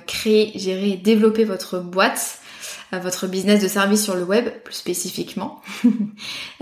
créer, 0.06 0.52
gérer 0.54 0.96
développer 0.96 1.44
votre 1.44 1.80
boîte 1.80 2.38
votre 2.92 3.27
business 3.27 3.62
de 3.62 3.68
service 3.68 4.03
sur 4.03 4.14
le 4.14 4.24
web, 4.24 4.48
plus 4.64 4.74
spécifiquement. 4.74 5.61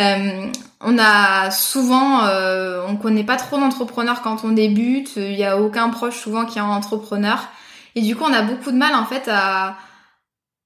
euh, 0.01 0.51
on 0.81 0.99
a 0.99 1.51
souvent, 1.51 2.25
euh, 2.25 2.85
on 2.87 2.97
connaît 2.97 3.25
pas 3.25 3.37
trop 3.37 3.59
d'entrepreneurs 3.59 4.23
quand 4.23 4.45
on 4.45 4.51
débute. 4.51 5.13
Il 5.17 5.37
y 5.37 5.45
a 5.45 5.61
aucun 5.61 5.89
proche 5.91 6.17
souvent 6.17 6.45
qui 6.45 6.59
est 6.59 6.63
un 6.63 6.67
entrepreneur, 6.67 7.49
et 7.95 8.03
du 8.03 8.17
coup, 8.17 8.25
on 8.25 8.33
a 8.33 8.43
beaucoup 8.43 8.73
de 8.73 8.77
mal 8.77 8.95
en 8.95 9.07
fait 9.07 9.29
à 9.29 9.77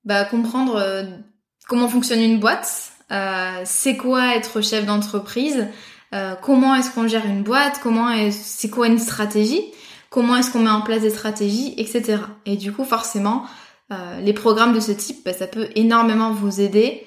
bah, 0.05 0.25
comprendre 0.25 0.77
euh, 0.77 1.05
comment 1.69 1.89
fonctionne 1.89 2.21
une 2.21 2.41
boîte. 2.41 2.93
Euh, 3.13 3.63
c'est 3.65 3.97
quoi 3.97 4.37
être 4.37 4.61
chef 4.63 4.87
d'entreprise 4.87 5.69
Comment 6.43 6.75
est-ce 6.75 6.91
qu'on 6.91 7.07
gère 7.07 7.25
une 7.25 7.45
boîte 7.45 7.79
Comment 7.81 8.11
est 8.11 8.33
c'est 8.33 8.69
quoi 8.69 8.89
une 8.89 8.99
stratégie 8.99 9.63
Comment 10.09 10.35
est-ce 10.37 10.51
qu'on 10.51 10.59
met 10.59 10.71
en 10.71 10.81
place 10.81 11.03
des 11.03 11.11
stratégies, 11.11 11.73
etc. 11.77 12.19
Et 12.45 12.57
du 12.57 12.73
coup, 12.73 12.85
forcément, 12.85 13.45
euh, 13.93 14.21
les 14.21 14.33
programmes 14.33 14.73
de 14.73 14.81
ce 14.81 14.93
type, 14.93 15.25
bah, 15.25 15.33
ça 15.33 15.47
peut 15.47 15.69
énormément 15.75 16.33
vous 16.33 16.61
aider 16.61 17.07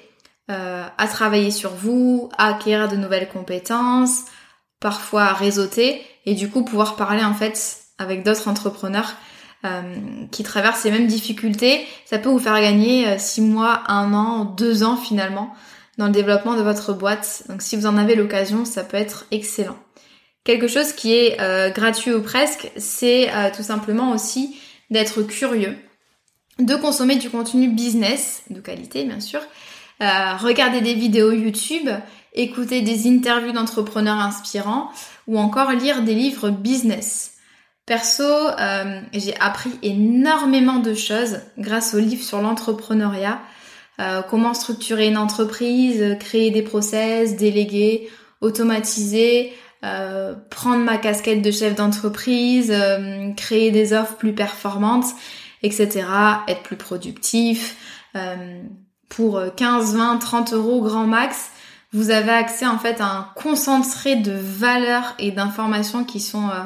euh, 0.50 0.84
à 0.98 1.08
travailler 1.08 1.50
sur 1.50 1.70
vous, 1.70 2.28
à 2.36 2.48
acquérir 2.48 2.88
de 2.88 2.96
nouvelles 2.96 3.28
compétences, 3.28 4.24
parfois 4.80 5.22
à 5.22 5.32
réseauter 5.32 6.02
et 6.26 6.34
du 6.34 6.50
coup 6.50 6.62
pouvoir 6.62 6.96
parler 6.96 7.24
en 7.24 7.32
fait 7.32 7.78
avec 7.98 8.22
d'autres 8.22 8.48
entrepreneurs 8.48 9.14
euh, 9.64 9.80
qui 10.30 10.42
traversent 10.42 10.84
les 10.84 10.90
mêmes 10.90 11.06
difficultés. 11.06 11.86
Ça 12.04 12.18
peut 12.18 12.28
vous 12.28 12.38
faire 12.38 12.60
gagner 12.60 13.18
6 13.18 13.40
mois, 13.40 13.82
1 13.88 14.12
an, 14.12 14.44
2 14.44 14.82
ans 14.82 14.96
finalement 14.96 15.54
dans 15.96 16.06
le 16.06 16.12
développement 16.12 16.54
de 16.54 16.62
votre 16.62 16.92
boîte. 16.92 17.44
Donc 17.48 17.62
si 17.62 17.76
vous 17.76 17.86
en 17.86 17.96
avez 17.96 18.14
l'occasion, 18.14 18.66
ça 18.66 18.84
peut 18.84 18.98
être 18.98 19.24
excellent. 19.30 19.78
Quelque 20.42 20.68
chose 20.68 20.92
qui 20.92 21.14
est 21.14 21.72
gratuit 21.72 22.12
ou 22.12 22.20
presque, 22.20 22.70
c'est 22.76 23.30
tout 23.56 23.62
simplement 23.62 24.12
aussi 24.12 24.58
d'être 24.90 25.22
curieux 25.22 25.78
de 26.58 26.74
consommer 26.76 27.16
du 27.16 27.30
contenu 27.30 27.68
business, 27.68 28.42
de 28.50 28.60
qualité 28.60 29.04
bien 29.04 29.20
sûr, 29.20 29.40
euh, 30.02 30.36
regarder 30.38 30.80
des 30.80 30.94
vidéos 30.94 31.32
YouTube, 31.32 31.88
écouter 32.32 32.82
des 32.82 33.08
interviews 33.08 33.52
d'entrepreneurs 33.52 34.18
inspirants 34.18 34.90
ou 35.26 35.38
encore 35.38 35.70
lire 35.72 36.02
des 36.02 36.14
livres 36.14 36.50
business. 36.50 37.32
Perso, 37.86 38.24
euh, 38.24 39.00
j'ai 39.12 39.38
appris 39.40 39.70
énormément 39.82 40.78
de 40.78 40.94
choses 40.94 41.40
grâce 41.58 41.94
aux 41.94 41.98
livres 41.98 42.24
sur 42.24 42.40
l'entrepreneuriat, 42.40 43.40
euh, 44.00 44.22
comment 44.22 44.54
structurer 44.54 45.08
une 45.08 45.18
entreprise, 45.18 46.16
créer 46.18 46.50
des 46.50 46.62
process, 46.62 47.36
déléguer, 47.36 48.08
automatiser, 48.40 49.52
prendre 50.48 50.82
ma 50.82 50.96
casquette 50.96 51.42
de 51.42 51.50
chef 51.50 51.74
d'entreprise, 51.74 52.72
créer 53.36 53.70
des 53.70 53.92
offres 53.92 54.16
plus 54.16 54.32
performantes 54.32 55.04
etc. 55.64 56.06
Être 56.46 56.62
plus 56.62 56.76
productif. 56.76 57.76
Euh, 58.16 58.62
pour 59.08 59.40
15, 59.56 59.96
20, 59.96 60.18
30 60.18 60.52
euros 60.54 60.82
grand 60.82 61.06
max, 61.06 61.50
vous 61.92 62.10
avez 62.10 62.32
accès 62.32 62.66
en 62.66 62.78
fait 62.78 63.00
à 63.00 63.06
un 63.06 63.28
concentré 63.34 64.16
de 64.16 64.32
valeurs 64.32 65.14
et 65.18 65.30
d'informations 65.30 66.04
qui 66.04 66.20
sont 66.20 66.48
euh, 66.48 66.62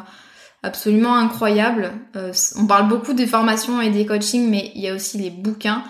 absolument 0.63 1.15
incroyables. 1.15 1.93
Euh, 2.17 2.33
on 2.57 2.67
parle 2.67 2.89
beaucoup 2.89 3.13
des 3.13 3.27
formations 3.27 3.81
et 3.81 3.91
des 3.91 4.07
coachings, 4.07 4.49
mais 4.49 4.73
il 4.75 4.83
y 4.83 4.89
a 4.89 4.95
aussi 4.95 5.19
les 5.19 5.31
bouquins. 5.31 5.85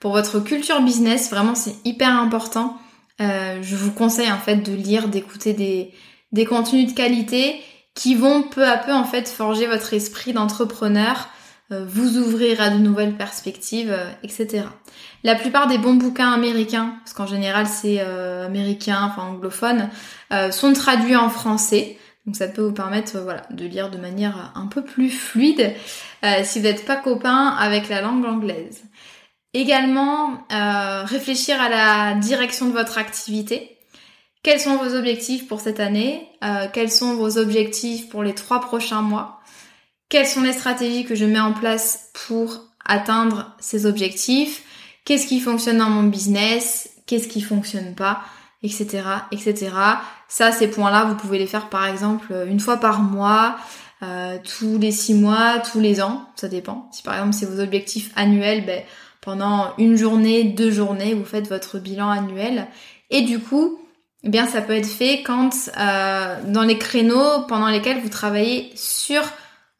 Pour 0.00 0.12
votre 0.12 0.40
culture 0.40 0.82
business, 0.82 1.30
vraiment 1.30 1.54
c'est 1.54 1.76
hyper 1.84 2.10
important. 2.10 2.78
je 3.20 3.76
vous 3.76 3.92
conseille 3.92 4.32
en 4.32 4.38
fait 4.38 4.56
de 4.56 4.72
lire, 4.72 5.06
d'écouter 5.08 5.52
des, 5.52 5.92
des 6.32 6.44
contenus 6.44 6.88
de 6.88 6.96
qualité 6.96 7.60
qui 7.94 8.14
vont 8.14 8.42
peu 8.42 8.66
à 8.66 8.76
peu 8.76 8.92
en 8.92 9.04
fait 9.04 9.28
forger 9.28 9.66
votre 9.66 9.94
esprit 9.94 10.32
d'entrepreneur, 10.32 11.28
vous 11.80 12.18
ouvrir 12.18 12.60
à 12.60 12.70
de 12.70 12.78
nouvelles 12.78 13.16
perspectives, 13.16 13.90
euh, 13.90 14.10
etc. 14.22 14.64
La 15.24 15.34
plupart 15.34 15.66
des 15.66 15.78
bons 15.78 15.94
bouquins 15.94 16.30
américains, 16.32 16.96
parce 17.04 17.14
qu'en 17.14 17.26
général 17.26 17.66
c'est 17.66 17.98
euh, 18.00 18.46
américain, 18.46 19.10
enfin 19.10 19.22
anglophone, 19.22 19.88
sont 20.50 20.72
traduits 20.72 21.16
en 21.16 21.28
français. 21.28 21.98
Donc 22.26 22.36
ça 22.36 22.48
peut 22.48 22.62
vous 22.62 22.72
permettre 22.72 23.18
voilà, 23.18 23.42
de 23.50 23.66
lire 23.66 23.90
de 23.90 23.98
manière 23.98 24.52
un 24.54 24.66
peu 24.66 24.82
plus 24.82 25.10
fluide 25.10 25.74
si 26.44 26.58
vous 26.58 26.64
n'êtes 26.64 26.86
pas 26.86 26.96
copain 26.96 27.48
avec 27.48 27.88
la 27.88 28.00
langue 28.00 28.24
anglaise. 28.24 28.82
Également, 29.52 30.46
réfléchir 31.04 31.60
à 31.60 31.68
la 31.68 32.14
direction 32.14 32.66
de 32.66 32.72
votre 32.72 32.96
activité. 32.96 33.76
Quels 34.42 34.60
sont 34.60 34.76
vos 34.76 34.96
objectifs 34.96 35.46
pour 35.46 35.60
cette 35.60 35.80
année? 35.80 36.28
Quels 36.72 36.90
sont 36.90 37.14
vos 37.14 37.36
objectifs 37.36 38.08
pour 38.08 38.22
les 38.22 38.34
trois 38.34 38.60
prochains 38.60 39.02
mois? 39.02 39.41
Quelles 40.12 40.26
sont 40.26 40.42
les 40.42 40.52
stratégies 40.52 41.06
que 41.06 41.14
je 41.14 41.24
mets 41.24 41.40
en 41.40 41.54
place 41.54 42.10
pour 42.26 42.60
atteindre 42.84 43.56
ces 43.60 43.86
objectifs, 43.86 44.62
qu'est-ce 45.06 45.26
qui 45.26 45.40
fonctionne 45.40 45.78
dans 45.78 45.88
mon 45.88 46.02
business, 46.02 46.90
qu'est-ce 47.06 47.28
qui 47.28 47.40
fonctionne 47.40 47.94
pas, 47.94 48.20
etc., 48.62 49.04
etc. 49.30 49.70
Ça, 50.28 50.52
ces 50.52 50.68
points-là, 50.68 51.06
vous 51.06 51.14
pouvez 51.14 51.38
les 51.38 51.46
faire 51.46 51.70
par 51.70 51.86
exemple 51.86 52.44
une 52.46 52.60
fois 52.60 52.76
par 52.76 53.00
mois, 53.00 53.56
euh, 54.02 54.36
tous 54.58 54.76
les 54.76 54.92
six 54.92 55.14
mois, 55.14 55.60
tous 55.60 55.80
les 55.80 56.02
ans, 56.02 56.28
ça 56.36 56.48
dépend. 56.48 56.90
Si 56.92 57.02
par 57.02 57.14
exemple 57.14 57.32
c'est 57.32 57.46
vos 57.46 57.62
objectifs 57.62 58.10
annuels, 58.14 58.66
ben, 58.66 58.82
pendant 59.22 59.72
une 59.78 59.96
journée, 59.96 60.44
deux 60.44 60.70
journées, 60.70 61.14
vous 61.14 61.24
faites 61.24 61.48
votre 61.48 61.78
bilan 61.78 62.10
annuel. 62.10 62.66
Et 63.08 63.22
du 63.22 63.38
coup, 63.38 63.80
eh 64.24 64.28
bien 64.28 64.46
ça 64.46 64.60
peut 64.60 64.74
être 64.74 64.84
fait 64.84 65.22
quand 65.22 65.70
euh, 65.80 66.36
dans 66.48 66.64
les 66.64 66.76
créneaux 66.76 67.46
pendant 67.48 67.68
lesquels 67.68 68.02
vous 68.02 68.10
travaillez 68.10 68.72
sur 68.74 69.22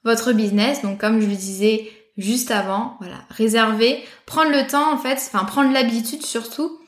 votre 0.04 0.32
business. 0.32 0.82
Donc 0.82 0.98
comme 0.98 1.20
je 1.20 1.26
le 1.26 1.34
disais 1.34 1.90
juste 2.16 2.50
avant, 2.50 2.96
voilà, 3.00 3.16
réserver, 3.30 4.02
prendre 4.26 4.50
le 4.50 4.66
temps 4.66 4.92
en 4.92 4.98
fait, 4.98 5.14
enfin 5.14 5.44
prendre 5.44 5.72
l'habitude 5.72 6.22
surtout 6.22 6.78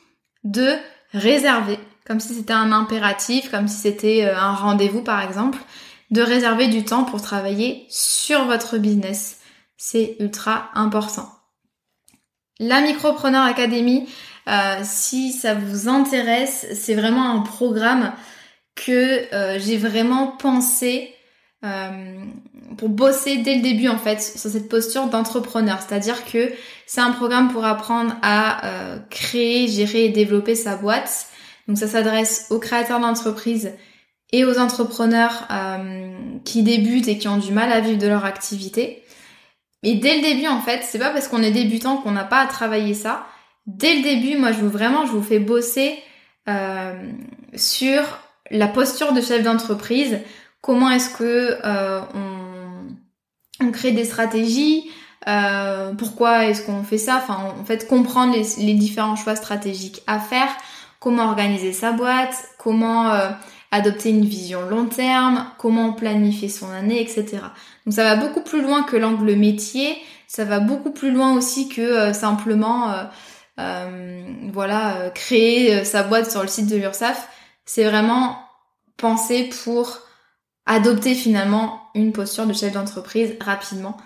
de 0.43 0.75
réserver, 1.13 1.79
comme 2.05 2.19
si 2.19 2.33
c'était 2.33 2.53
un 2.53 2.71
impératif, 2.71 3.49
comme 3.49 3.67
si 3.67 3.77
c'était 3.77 4.25
euh, 4.25 4.37
un 4.37 4.53
rendez-vous 4.53 5.01
par 5.01 5.21
exemple, 5.21 5.59
de 6.11 6.21
réserver 6.21 6.67
du 6.67 6.85
temps 6.85 7.03
pour 7.03 7.21
travailler 7.21 7.85
sur 7.89 8.45
votre 8.45 8.77
business. 8.77 9.39
C'est 9.77 10.15
ultra 10.19 10.69
important. 10.75 11.29
La 12.59 12.81
Micropreneur 12.81 13.43
Academy, 13.43 14.07
euh, 14.47 14.79
si 14.83 15.33
ça 15.33 15.55
vous 15.55 15.89
intéresse, 15.89 16.67
c'est 16.73 16.93
vraiment 16.93 17.31
un 17.31 17.39
programme 17.39 18.13
que 18.75 19.33
euh, 19.33 19.59
j'ai 19.59 19.77
vraiment 19.77 20.27
pensé 20.27 21.14
euh, 21.65 22.25
pour 22.77 22.89
bosser 22.89 23.37
dès 23.37 23.55
le 23.55 23.61
début 23.61 23.87
en 23.87 23.97
fait 23.97 24.21
sur 24.21 24.51
cette 24.51 24.69
posture 24.69 25.07
d'entrepreneur. 25.07 25.79
C'est-à-dire 25.81 26.25
que 26.25 26.51
c'est 26.85 27.01
un 27.01 27.11
programme 27.11 27.51
pour 27.51 27.65
apprendre 27.65 28.15
à 28.21 28.67
euh, 28.67 28.99
créer, 29.09 29.67
gérer 29.67 30.05
et 30.05 30.09
développer 30.09 30.53
sa 30.53 30.75
boîte. 30.75 31.27
Donc 31.67 31.77
ça 31.77 31.87
s'adresse 31.87 32.47
aux 32.51 32.59
créateurs 32.59 32.99
d'entreprise 32.99 33.71
et 34.31 34.45
aux 34.45 34.59
entrepreneurs 34.59 35.47
euh, 35.49 36.13
qui 36.43 36.61
débutent 36.61 37.07
et 37.07 37.17
qui 37.17 37.27
ont 37.27 37.37
du 37.37 37.51
mal 37.51 37.71
à 37.71 37.79
vivre 37.79 37.97
de 37.97 38.07
leur 38.07 38.25
activité. 38.25 39.03
Et 39.81 39.95
dès 39.95 40.17
le 40.17 40.21
début 40.21 40.47
en 40.47 40.61
fait, 40.61 40.81
c'est 40.83 40.99
pas 40.99 41.09
parce 41.09 41.27
qu'on 41.27 41.41
est 41.41 41.51
débutant 41.51 41.97
qu'on 41.97 42.11
n'a 42.11 42.25
pas 42.25 42.41
à 42.41 42.47
travailler 42.47 42.93
ça. 42.93 43.25
Dès 43.65 43.95
le 43.95 44.03
début, 44.03 44.37
moi 44.37 44.51
je 44.51 44.59
vous 44.59 44.69
vraiment, 44.69 45.05
je 45.07 45.11
vous 45.11 45.23
fais 45.23 45.39
bosser 45.39 45.97
sur 47.55 48.03
la 48.51 48.67
posture 48.67 49.13
de 49.13 49.21
chef 49.21 49.41
d'entreprise, 49.41 50.19
comment 50.65 50.89
est-ce 50.89 51.11
que 51.11 51.59
euh, 51.63 52.01
on, 53.61 53.71
crée 53.71 53.91
des 53.91 54.03
stratégies, 54.03 54.89
euh, 55.27 55.93
pourquoi 55.93 56.45
est-ce 56.45 56.65
qu'on 56.65 56.81
fait 56.81 56.97
ça, 56.97 57.21
enfin 57.21 57.53
en 57.61 57.65
fait 57.65 57.87
comprendre 57.87 58.35
les, 58.35 58.73
différents 58.73 59.15
choix 59.15 59.35
stratégiques 59.35 60.01
à 60.07 60.17
faire, 60.17 60.49
comment 60.99 61.25
organiser 61.25 61.71
sa 61.71 61.91
boîte, 61.91 62.33
comment 62.57 63.11
euh, 63.11 63.29
adopter 63.69 64.09
une 64.09 64.25
vision 64.25 64.67
long 64.67 64.85
terme, 64.85 65.45
comment 65.59 65.93
planifier 65.93 66.49
son 66.49 66.71
année, 66.71 66.99
etc. 66.99 67.37
Donc 67.85 67.93
ça 67.93 68.03
va 68.03 68.15
beaucoup 68.15 68.41
plus 68.41 68.63
loin 68.63 68.81
que 68.81 68.97
l'angle 68.97 69.35
métier, 69.35 69.95
ça 70.27 70.45
va 70.45 70.59
beaucoup 70.59 70.91
plus 70.91 71.11
loin 71.11 71.35
aussi 71.35 71.69
que 71.69 72.11
simplement 72.11 72.91
voilà 74.51 75.11
créer 75.13 75.85
sa 75.85 76.01
boîte 76.01 76.31
sur 76.31 76.41
le 76.41 76.47
site 76.47 76.67
de 76.67 76.75
l'URSSAF. 76.75 77.29
C'est 77.65 77.83
vraiment 77.83 78.39
penser 78.97 79.49
pour 79.63 80.04
adopter 80.65 81.15
finalement 81.15 81.81
une 81.93 82.11
posture 82.11 82.45
de 82.45 82.53
chef 82.53 82.73
d'entreprise 82.73 83.35
rapidement 83.39 83.97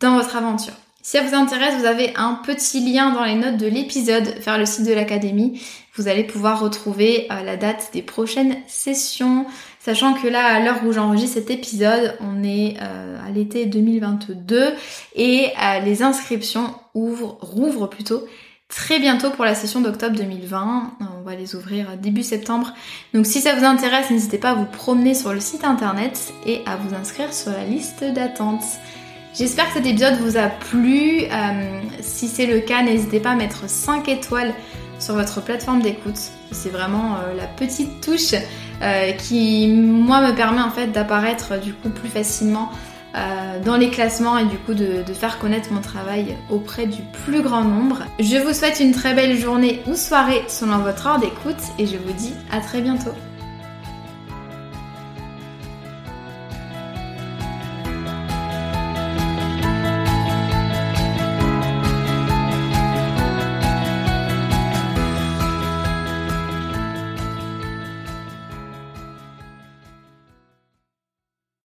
dans 0.00 0.14
votre 0.16 0.36
aventure. 0.36 0.74
Si 1.00 1.16
ça 1.16 1.22
vous 1.22 1.34
intéresse, 1.34 1.78
vous 1.78 1.86
avez 1.86 2.12
un 2.16 2.34
petit 2.34 2.80
lien 2.80 3.12
dans 3.12 3.24
les 3.24 3.34
notes 3.34 3.56
de 3.56 3.66
l'épisode 3.66 4.34
vers 4.40 4.58
le 4.58 4.66
site 4.66 4.86
de 4.86 4.92
l'académie. 4.92 5.62
Vous 5.94 6.06
allez 6.06 6.24
pouvoir 6.24 6.60
retrouver 6.60 7.26
euh, 7.30 7.42
la 7.42 7.56
date 7.56 7.90
des 7.92 8.02
prochaines 8.02 8.56
sessions. 8.66 9.46
Sachant 9.80 10.12
que 10.12 10.28
là, 10.28 10.44
à 10.44 10.60
l'heure 10.60 10.80
où 10.84 10.92
j'enregistre 10.92 11.34
cet 11.34 11.50
épisode, 11.50 12.14
on 12.20 12.44
est 12.44 12.76
euh, 12.82 13.16
à 13.26 13.30
l'été 13.30 13.64
2022 13.64 14.74
et 15.14 15.46
euh, 15.46 15.78
les 15.80 16.02
inscriptions 16.02 16.74
ouvrent, 16.94 17.38
rouvrent 17.40 17.88
plutôt 17.88 18.24
très 18.68 19.00
bientôt 19.00 19.30
pour 19.30 19.44
la 19.44 19.54
session 19.54 19.80
d'octobre 19.80 20.16
2020. 20.16 20.92
On 21.00 21.22
va 21.22 21.34
les 21.34 21.54
ouvrir 21.54 21.96
début 21.96 22.22
septembre. 22.22 22.74
Donc 23.14 23.26
si 23.26 23.40
ça 23.40 23.54
vous 23.54 23.64
intéresse, 23.64 24.10
n'hésitez 24.10 24.38
pas 24.38 24.50
à 24.50 24.54
vous 24.54 24.66
promener 24.66 25.14
sur 25.14 25.32
le 25.32 25.40
site 25.40 25.64
internet 25.64 26.32
et 26.46 26.62
à 26.66 26.76
vous 26.76 26.94
inscrire 26.94 27.32
sur 27.32 27.50
la 27.50 27.64
liste 27.64 28.04
d'attente. 28.04 28.62
J'espère 29.34 29.68
que 29.68 29.74
cet 29.74 29.86
épisode 29.86 30.14
vous 30.20 30.36
a 30.36 30.48
plu. 30.48 31.22
Euh, 31.30 31.80
si 32.00 32.28
c'est 32.28 32.46
le 32.46 32.60
cas, 32.60 32.82
n'hésitez 32.82 33.20
pas 33.20 33.30
à 33.30 33.34
mettre 33.34 33.68
5 33.68 34.08
étoiles 34.08 34.52
sur 34.98 35.14
votre 35.14 35.42
plateforme 35.42 35.80
d'écoute. 35.80 36.18
C'est 36.50 36.70
vraiment 36.70 37.16
euh, 37.16 37.34
la 37.34 37.46
petite 37.46 38.00
touche 38.00 38.34
euh, 38.82 39.12
qui, 39.12 39.68
moi, 39.68 40.20
me 40.26 40.34
permet 40.34 40.62
en 40.62 40.70
fait 40.70 40.88
d'apparaître 40.88 41.60
du 41.60 41.72
coup 41.72 41.90
plus 41.90 42.08
facilement 42.08 42.70
dans 43.64 43.76
les 43.76 43.90
classements 43.90 44.38
et 44.38 44.44
du 44.44 44.56
coup 44.58 44.74
de, 44.74 45.02
de, 45.02 45.12
faire 45.12 45.38
connaître 45.38 45.72
mon 45.72 45.80
travail 45.80 46.36
auprès 46.50 46.86
du 46.86 47.02
plus 47.24 47.42
grand 47.42 47.64
nombre. 47.64 48.02
Je 48.20 48.36
vous 48.36 48.52
souhaite 48.52 48.80
une 48.80 48.92
très 48.92 49.14
belle 49.14 49.36
journée 49.36 49.82
ou 49.86 49.96
soirée 49.96 50.44
selon 50.48 50.78
votre 50.78 51.06
heure 51.06 51.18
d'écoute 51.18 51.56
et 51.78 51.86
je 51.86 51.96
vous 51.96 52.12
dis 52.12 52.34
à 52.50 52.60
très 52.60 52.80
bientôt. 52.80 53.14